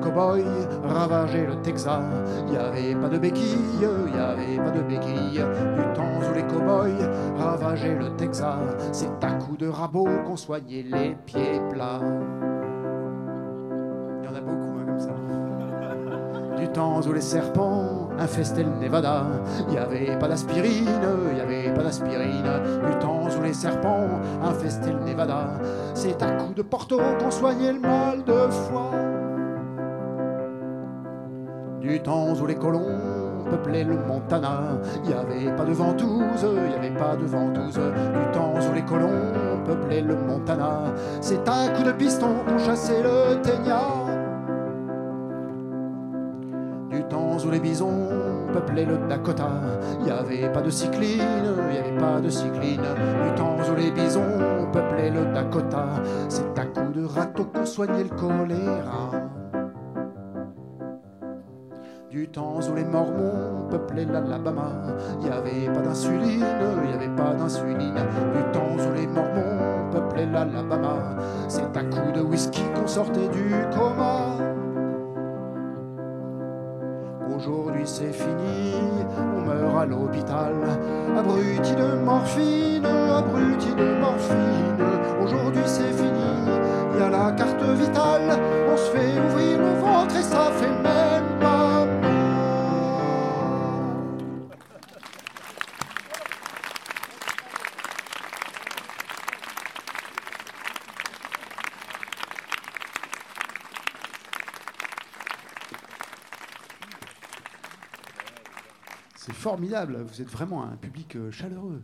Cow-boys 0.07 0.67
ravageaient 0.83 1.45
le 1.45 1.55
Texas, 1.61 2.01
n'y 2.47 2.57
avait 2.57 2.95
pas 2.95 3.09
de 3.09 3.17
béquilles, 3.17 3.57
il 3.81 4.13
n'y 4.13 4.19
avait 4.19 4.57
pas 4.57 4.71
de 4.71 4.81
béquilles. 4.81 5.43
Du 5.77 5.93
temps 5.93 6.19
où 6.19 6.33
les 6.35 6.43
cow-boys 6.43 7.09
ravageaient 7.37 7.95
le 7.95 8.15
Texas, 8.15 8.59
c'est 8.91 9.23
à 9.23 9.31
coups 9.33 9.59
de 9.59 9.67
rabot 9.67 10.07
qu'on 10.25 10.37
soignait 10.37 10.83
les 10.83 11.17
pieds 11.25 11.61
plats. 11.71 12.01
Il 14.21 14.25
y 14.25 14.27
en 14.27 14.35
a 14.35 14.41
beaucoup 14.41 14.77
hein, 14.79 14.85
comme 14.85 14.99
ça. 14.99 15.15
Du 16.57 16.67
temps 16.69 17.01
où 17.01 17.13
les 17.13 17.21
serpents 17.21 18.09
infestaient 18.17 18.63
le 18.63 18.75
Nevada, 18.81 19.25
il 19.67 19.73
n'y 19.73 19.77
avait 19.77 20.17
pas 20.17 20.27
d'aspirine, 20.27 20.89
il 21.29 21.35
n'y 21.35 21.41
avait 21.41 21.73
pas 21.73 21.83
d'aspirine. 21.83 22.49
Du 22.89 22.97
temps 22.99 23.21
où 23.23 23.43
les 23.43 23.53
serpents 23.53 24.07
infestaient 24.43 24.93
le 24.93 25.03
Nevada, 25.03 25.59
c'est 25.93 26.21
à 26.21 26.31
coups 26.31 26.55
de 26.55 26.63
porto 26.63 26.99
qu'on 27.19 27.31
soignait 27.31 27.73
le 27.73 27.79
mal 27.79 28.23
de 28.23 28.49
foie. 28.49 29.06
Du 31.87 32.01
temps 32.01 32.33
où 32.33 32.45
les 32.45 32.55
colons 32.55 32.99
peuplaient 33.49 33.85
le 33.85 33.95
Montana, 33.95 34.59
il 35.03 35.09
n'y 35.09 35.13
avait 35.13 35.55
pas 35.55 35.63
de 35.63 35.71
ventouse, 35.71 36.45
il 36.45 36.69
n'y 36.69 36.75
avait 36.75 36.97
pas 36.97 37.15
de 37.15 37.25
ventouse. 37.25 37.75
Du 37.75 38.31
temps 38.33 38.53
où 38.55 38.75
les 38.75 38.81
colons 38.81 39.31
peuplaient 39.65 40.01
le 40.01 40.17
Montana, 40.17 40.93
c'est 41.21 41.47
à 41.47 41.69
coups 41.69 41.87
de 41.87 41.93
piston 41.93 42.27
qu'on 42.45 42.57
chassait 42.59 43.01
le 43.01 43.41
ténia. 43.41 43.79
Du 46.89 47.03
temps 47.05 47.37
où 47.45 47.49
les 47.49 47.59
bisons 47.59 48.09
peuplaient 48.51 48.85
le 48.85 48.97
Dakota, 49.07 49.49
il 49.99 50.05
n'y 50.05 50.11
avait 50.11 50.51
pas 50.51 50.61
de 50.61 50.69
cycline, 50.69 51.23
il 51.69 51.73
n'y 51.73 51.77
avait 51.79 51.97
pas 51.97 52.19
de 52.19 52.29
cycline. 52.29 52.81
Du 52.81 53.35
temps 53.35 53.55
où 53.55 53.75
les 53.77 53.91
bisons 53.91 54.67
peuplaient 54.73 55.09
le 55.09 55.33
Dakota, 55.33 55.85
c'est 56.27 56.59
à 56.59 56.65
coups 56.65 56.97
de 56.97 57.05
râteau 57.05 57.45
qu'on 57.45 57.65
soignait 57.65 58.03
le 58.03 58.09
choléra. 58.09 59.11
Du 62.17 62.27
temps 62.29 62.55
où 62.55 62.73
les 62.75 62.83
Mormons 62.83 63.67
peuplaient 63.69 64.05
l'Alabama, 64.05 64.71
il 65.21 65.27
n'y 65.27 65.31
avait 65.31 65.71
pas 65.71 65.81
d'insuline, 65.81 66.43
il 66.83 66.89
n'y 66.89 66.95
avait 66.95 67.15
pas 67.15 67.35
d'insuline. 67.35 67.93
Du 67.93 68.41
temps 68.51 68.73
où 68.73 68.95
les 68.95 69.05
Mormons 69.05 69.91
peuplaient 69.91 70.25
l'Alabama, 70.25 70.95
c'est 71.47 71.77
à 71.77 71.83
coup 71.83 72.11
de 72.15 72.21
whisky 72.21 72.63
qu'on 72.73 72.87
sortait 72.87 73.27
du 73.27 73.53
coma. 73.71 74.35
Aujourd'hui 77.35 77.83
c'est 77.85 78.11
fini, 78.13 78.73
on 79.37 79.41
meurt 79.41 79.77
à 79.77 79.85
l'hôpital, 79.85 80.55
abruti 81.15 81.75
de 81.75 82.03
morphine, 82.03 82.85
abruti 83.15 83.75
de 83.75 83.93
morphine. 84.01 85.23
Aujourd'hui 85.23 85.61
c'est 85.65 85.93
fini, 85.93 86.33
il 86.93 86.99
y 86.99 87.03
a 87.03 87.09
la 87.11 87.31
carte 87.33 87.61
vitale, 87.61 88.39
on 88.73 88.75
se 88.75 88.89
fait 88.89 89.19
ouvrir 89.19 89.59
le 89.59 89.79
ventre 89.79 90.15
et 90.15 90.23
ça 90.23 90.49
fait 90.53 90.76
formidable, 109.47 110.03
vous 110.05 110.21
êtes 110.21 110.29
vraiment 110.29 110.63
un 110.63 110.75
public 110.75 111.15
euh, 111.15 111.31
chaleureux. 111.31 111.81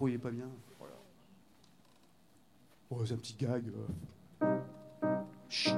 Micro 0.00 0.08
il 0.08 0.14
est 0.14 0.18
pas 0.18 0.30
bien. 0.30 0.48
Voilà. 0.78 0.94
Oh, 2.90 3.04
c'est 3.04 3.14
un 3.14 3.18
petit 3.18 3.34
gag. 3.34 3.64
euh. 4.42 4.58
Chut. 5.48 5.74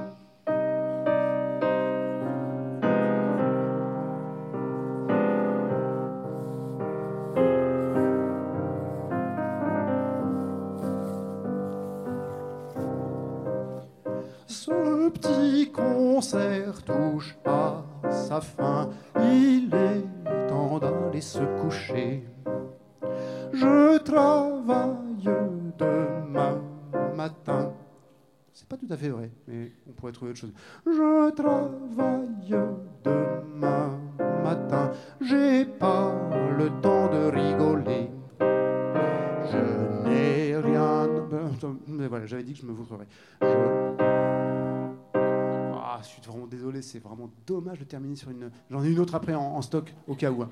Dommage 47.45 47.79
de 47.79 47.83
terminer 47.85 48.15
sur 48.15 48.29
une. 48.29 48.49
J'en 48.69 48.83
ai 48.83 48.91
une 48.91 48.99
autre 48.99 49.15
après 49.15 49.33
en, 49.35 49.61
stock, 49.61 49.93
au 50.07 50.15
cas 50.15 50.31
où. 50.31 50.43
hein. 50.43 50.49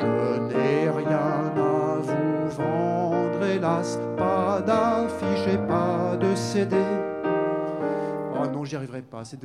Je 0.00 0.40
n'ai 0.40 0.90
rien 0.90 1.18
à 1.56 1.98
vous 2.00 2.48
vendre, 2.50 3.42
hélas, 3.44 3.98
pas 4.16 4.60
d'affiche 4.60 5.46
et 5.54 5.58
pas 5.58 6.16
de 6.16 6.34
CD. 6.34 6.76
Oh 8.36 8.46
non, 8.52 8.64
j'y 8.64 8.76
arriverai 8.76 9.02
pas, 9.02 9.24
c'est 9.24 9.38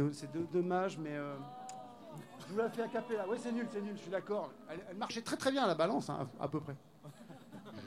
dommage, 0.52 0.98
mais. 0.98 1.12
euh, 1.14 1.36
Je 2.48 2.54
vous 2.54 2.60
la 2.60 2.70
fais 2.70 2.82
à 2.84 2.88
capella. 2.88 3.28
Ouais, 3.28 3.38
c'est 3.38 3.52
nul, 3.52 3.68
c'est 3.72 3.82
nul, 3.82 3.94
je 3.96 4.02
suis 4.02 4.12
d'accord. 4.12 4.50
Elle, 4.70 4.98
marchait 4.98 5.22
très 5.22 5.38
très 5.38 5.52
bien 5.52 5.68
la 5.68 5.76
balance, 5.76 6.10
hein, 6.10 6.28
à 6.40 6.48
peu 6.48 6.60
près. 6.60 6.76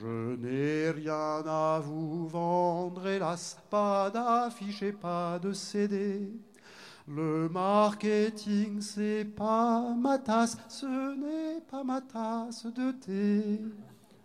Je 0.03 0.35
n'ai 0.35 0.91
rien 0.91 1.45
à 1.47 1.79
vous 1.79 2.27
vendre, 2.27 3.07
hélas, 3.07 3.57
pas 3.71 4.11
d'affiche 4.11 4.83
et 4.83 4.91
pas 4.91 5.39
de 5.39 5.53
CD. 5.53 6.29
Le 7.07 7.49
marketing, 7.49 8.81
c'est 8.81 9.25
pas 9.25 9.95
ma 9.95 10.19
tasse, 10.19 10.59
ce 10.69 10.87
n'est 10.87 11.61
pas 11.61 11.85
ma 11.85 12.01
tasse 12.01 12.67
de 12.67 12.91
thé. 12.91 13.61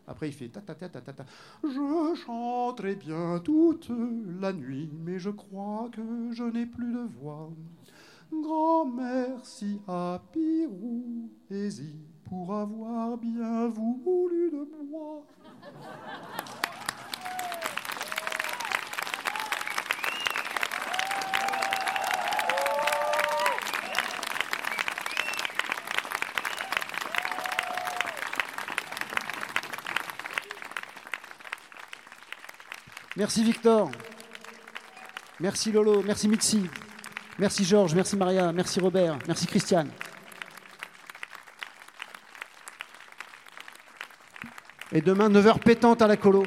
Après, 0.07 0.29
il 0.29 0.33
fait 0.33 0.47
ta 0.47 0.61
ta 0.61 0.73
ta 0.73 0.89
ta 0.89 0.99
ta 0.99 1.13
ta. 1.13 1.25
Je 1.63 2.15
chanterai 2.25 2.95
bien 2.95 3.39
toute 3.43 3.91
la 4.41 4.53
nuit, 4.53 4.89
mais 5.05 5.19
je 5.19 5.29
crois 5.29 5.89
que 5.91 6.31
je 6.31 6.43
n'ai 6.43 6.65
plus 6.65 6.91
de 6.91 7.07
voix. 7.21 7.51
Grand 8.31 8.85
merci 8.85 9.79
à 9.87 10.23
Pirou 10.31 11.29
pour 12.23 12.53
avoir 12.55 13.17
bien 13.17 13.67
voulu 13.67 14.49
de 14.49 14.89
moi. 14.89 15.23
Merci 33.17 33.43
Victor. 33.43 33.89
Merci 35.39 35.71
Lolo. 35.71 36.03
Merci 36.03 36.27
Mitzi. 36.27 36.69
Merci 37.39 37.65
Georges. 37.65 37.95
Merci 37.95 38.15
Maria. 38.15 38.51
Merci 38.51 38.79
Robert. 38.79 39.17
Merci 39.25 39.47
Christiane. 39.47 39.89
Et 44.91 45.01
demain, 45.01 45.29
9h 45.29 45.57
pétante 45.57 46.03
à 46.03 46.07
la 46.07 46.15
colo. 46.15 46.43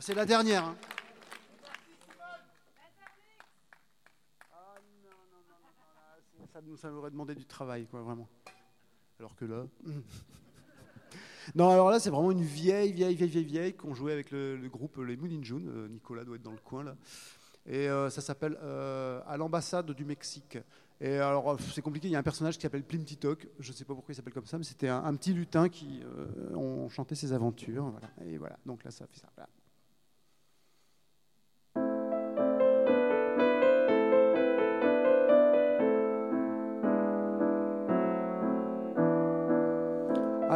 C'est 0.00 0.14
la 0.14 0.24
dernière. 0.24 0.64
hein. 0.64 0.76
Ça, 6.52 6.60
nous- 6.90 6.98
aurait 6.98 7.10
demandé 7.10 7.34
du 7.34 7.46
travail, 7.46 7.86
quoi, 7.86 8.02
vraiment. 8.02 8.28
Alors 9.18 9.36
que 9.36 9.44
là. 9.44 9.66
non, 11.54 11.70
alors 11.70 11.90
là, 11.90 12.00
c'est 12.00 12.10
vraiment 12.10 12.32
une 12.32 12.42
vieille, 12.42 12.92
vieille, 12.92 13.14
vieille, 13.14 13.28
vieille, 13.30 13.44
vieille 13.44 13.74
qu'on 13.74 13.94
jouait 13.94 14.12
avec 14.12 14.30
le, 14.30 14.56
groupe 14.68 14.96
Les 14.98 15.16
Moulin 15.16 15.42
June. 15.42 15.68
Euh, 15.68 15.88
Nicolas 15.88 16.24
doit 16.24 16.36
être 16.36 16.42
dans 16.42 16.50
le 16.52 16.58
coin, 16.58 16.82
là. 16.82 16.96
Et 17.66 17.88
euh, 17.88 18.10
ça 18.10 18.20
s'appelle 18.20 18.58
euh, 18.62 19.20
À 19.26 19.36
l'ambassade 19.36 19.90
du 19.92 20.04
Mexique. 20.04 20.58
Et 21.00 21.16
alors, 21.16 21.52
euh, 21.52 21.56
c'est 21.72 21.82
compliqué, 21.82 22.08
il 22.08 22.12
y 22.12 22.16
a 22.16 22.18
un 22.18 22.22
personnage 22.22 22.56
qui 22.56 22.62
s'appelle 22.62 22.84
Plim 22.84 23.04
Titok. 23.04 23.46
Je 23.58 23.70
ne 23.70 23.76
sais 23.76 23.84
pas 23.84 23.94
pourquoi 23.94 24.12
il 24.12 24.16
s'appelle 24.16 24.34
comme 24.34 24.46
ça, 24.46 24.58
mais 24.58 24.64
c'était 24.64 24.88
un, 24.88 25.14
petit 25.14 25.32
lutin 25.32 25.68
qui. 25.68 26.02
euh, 26.02 26.88
chantait 26.88 27.14
ses 27.14 27.32
aventures. 27.32 27.92
Et 28.24 28.38
voilà, 28.38 28.58
donc 28.66 28.82
là, 28.84 28.90
ça 28.90 29.06
fait 29.06 29.18
ça. 29.20 29.28
Voilà. 29.36 29.48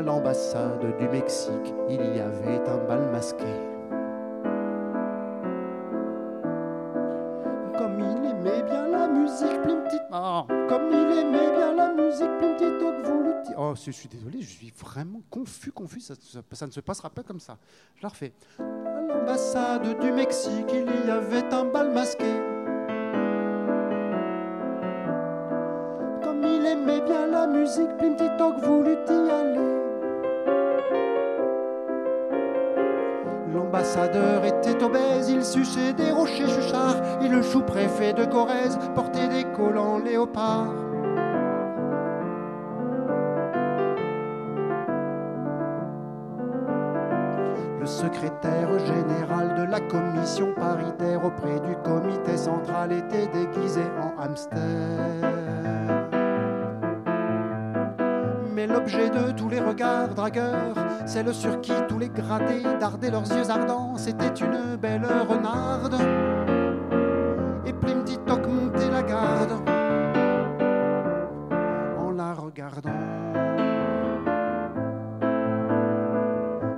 L'ambassade 0.05 0.97
du 0.99 1.09
Mexique, 1.09 1.75
il 1.89 2.17
y 2.17 2.21
avait 2.21 2.61
un 2.69 2.79
bal 2.87 3.11
masqué. 3.11 3.45
Comme 7.79 7.99
il 8.01 8.27
aimait 8.31 8.63
bien 8.63 8.89
la 8.89 9.09
musique, 9.09 9.61
Plim 9.63 9.83
Tit- 9.89 9.99
Ah, 10.13 10.45
Comme 10.69 10.91
il 10.93 11.19
aimait 11.19 11.51
bien 11.57 11.73
la 11.75 11.93
musique, 11.93 12.31
Plim 12.39 12.57
Titok 12.57 13.05
voulut. 13.05 13.35
Oh, 13.57 13.73
je 13.75 13.91
suis 13.91 14.09
désolé, 14.09 14.41
je 14.43 14.49
suis 14.51 14.73
vraiment 14.79 15.21
confus, 15.31 15.73
confus. 15.73 16.01
Ça, 16.01 16.15
ça- 16.21 16.41
ça 16.53 16.67
ne 16.67 16.71
se 16.73 16.81
passera 16.81 17.11
pas 17.11 17.23
comme 17.23 17.41
ça. 17.41 17.57
Je 17.97 18.03
la 18.03 18.09
refais. 18.09 18.33
À 18.59 19.01
l'ambassade 19.01 19.99
du 20.01 20.13
Mexique, 20.13 20.71
il 20.73 21.07
y 21.07 21.11
avait 21.11 21.53
un 21.53 21.65
bal 21.65 21.91
masqué. 21.93 22.25
Comme 26.23 26.43
il 26.45 26.65
aimait 26.67 27.01
bien 27.01 27.27
la 27.27 27.47
musique, 27.47 27.97
Plim 27.99 28.17
Titok 28.17 28.59
voulut 28.65 28.99
y 29.09 29.31
aller. 29.31 29.44
L'ambassadeur 33.95 34.45
était 34.45 34.83
obèse, 34.83 35.31
il 35.31 35.45
suçait 35.45 35.93
des 35.93 36.11
rochers 36.11 36.49
chuchards, 36.49 37.23
et 37.23 37.29
le 37.29 37.43
chou-préfet 37.43 38.13
de 38.13 38.25
Corrèze 38.25 38.77
portait 38.95 39.29
des 39.29 39.45
collants 39.45 39.99
léopards. 39.99 40.75
Le 47.79 47.87
secrétaire 47.87 48.79
général 48.81 49.55
de 49.59 49.71
la 49.71 49.79
commission 49.79 50.53
paritaire 50.55 51.25
auprès 51.25 51.61
du 51.61 51.77
comité 51.85 52.37
central 52.37 52.91
était 52.91 53.29
déguisé 53.29 53.83
en 54.01 54.21
hamster. 54.21 54.61
Mais 58.55 58.67
l'objet 58.67 59.11
de 59.11 59.31
tous 59.33 59.49
les 59.49 59.61
regards 59.61 60.09
dragueurs, 60.09 60.75
celle 61.07 61.35
sur 61.35 61.61
qui 61.61 61.73
tous 61.89 61.99
les 61.99 62.09
gradés 62.09 62.63
dardaient 62.81 63.11
leurs 63.11 63.31
yeux 63.31 63.51
ardents, 63.51 63.97
c'était 63.97 64.33
une 64.45 64.77
belle 64.77 65.07
renarde. 65.29 65.97
Et 67.67 67.73
Plim 67.73 68.05
Titok 68.05 68.47
montait 68.47 68.91
la 68.91 69.03
garde 69.03 69.53
en 71.99 72.11
la 72.13 72.33
regardant. 72.35 72.91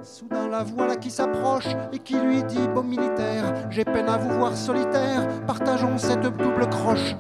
Soudain 0.03 0.49
la 0.49 0.63
voilà 0.63 0.97
qui 0.97 1.11
s'approche 1.11 1.69
et 1.93 1.99
qui 1.99 2.19
lui 2.19 2.43
dit 2.45 2.69
Beau 2.69 2.83
militaire, 2.83 3.53
j'ai 3.71 3.85
peine 3.85 4.09
à 4.09 4.17
vous 4.17 4.39
voir 4.39 4.57
solitaire, 4.57 5.27
partageons 5.47 5.99
cette 5.99 6.21
double 6.21 6.69
croche. 6.71 7.17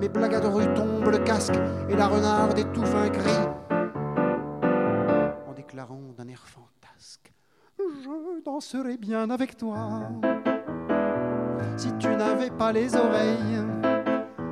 Mes 0.00 0.08
blagues 0.08 0.34
à 0.34 0.48
rue 0.48 0.72
tombent 0.74 1.10
le 1.10 1.18
casque 1.18 1.58
et 1.88 1.96
la 1.96 2.06
renarde 2.06 2.58
étouffe 2.58 2.94
un 2.94 3.08
cri 3.08 3.47
Je 8.38 8.44
danserai 8.44 8.96
bien 8.96 9.30
avec 9.30 9.56
toi 9.56 10.02
si 11.76 11.92
tu 11.98 12.08
n'avais 12.08 12.50
pas 12.50 12.70
les 12.70 12.94
oreilles 12.94 13.58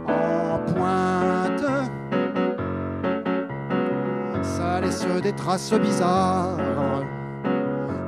en 0.09 0.59
pointe. 0.73 1.65
Ça 4.43 4.81
laisse 4.81 5.07
des 5.23 5.33
traces 5.33 5.73
bizarres 5.75 6.59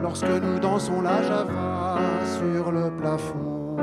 lorsque 0.03 0.27
nous 0.43 0.59
dansons 0.59 1.01
la 1.01 1.23
java 1.23 1.99
sur 2.25 2.73
le 2.73 2.91
plafond. 2.97 3.77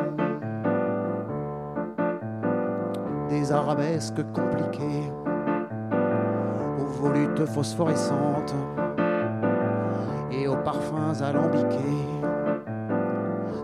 Des 3.29 3.51
arabesques 3.53 4.23
compliquées 4.33 5.11
aux 6.77 6.87
volutes 6.87 7.45
phosphorescentes 7.45 8.55
parfums 10.65 11.21
alambiqués. 11.21 11.77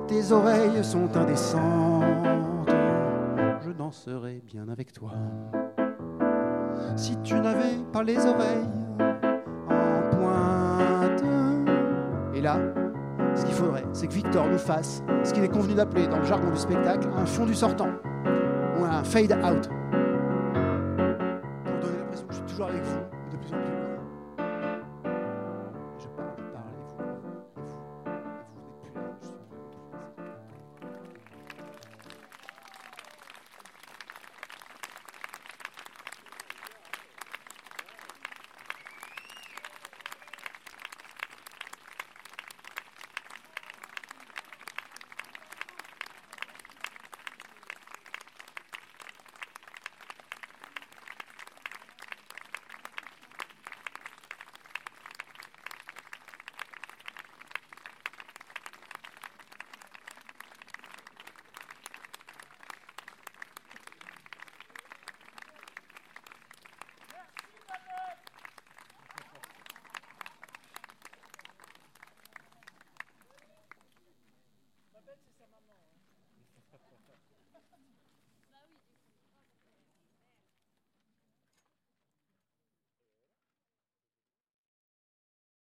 Tes 0.07 0.31
oreilles 0.31 0.83
sont 0.83 1.09
indécentes, 1.17 2.69
je 3.65 3.71
danserai 3.71 4.43
bien 4.45 4.69
avec 4.69 4.93
toi. 4.93 5.11
Si 6.95 7.17
tu 7.23 7.33
n'avais 7.33 7.77
pas 7.91 8.03
les 8.03 8.17
oreilles 8.17 8.69
en 9.69 10.15
pointe. 10.15 11.23
Et 12.35 12.41
là, 12.41 12.57
ce 13.35 13.45
qu'il 13.45 13.55
faudrait, 13.55 13.85
c'est 13.93 14.07
que 14.07 14.13
Victor 14.13 14.47
nous 14.47 14.59
fasse 14.59 15.01
ce 15.23 15.33
qu'il 15.33 15.43
est 15.43 15.51
convenu 15.51 15.73
d'appeler 15.73 16.07
dans 16.07 16.19
le 16.19 16.25
jargon 16.25 16.51
du 16.51 16.57
spectacle 16.57 17.07
un 17.17 17.25
fondu 17.25 17.55
sortant 17.55 17.89
ou 18.79 18.83
un 18.83 19.03
fade 19.03 19.31
out. 19.43 19.69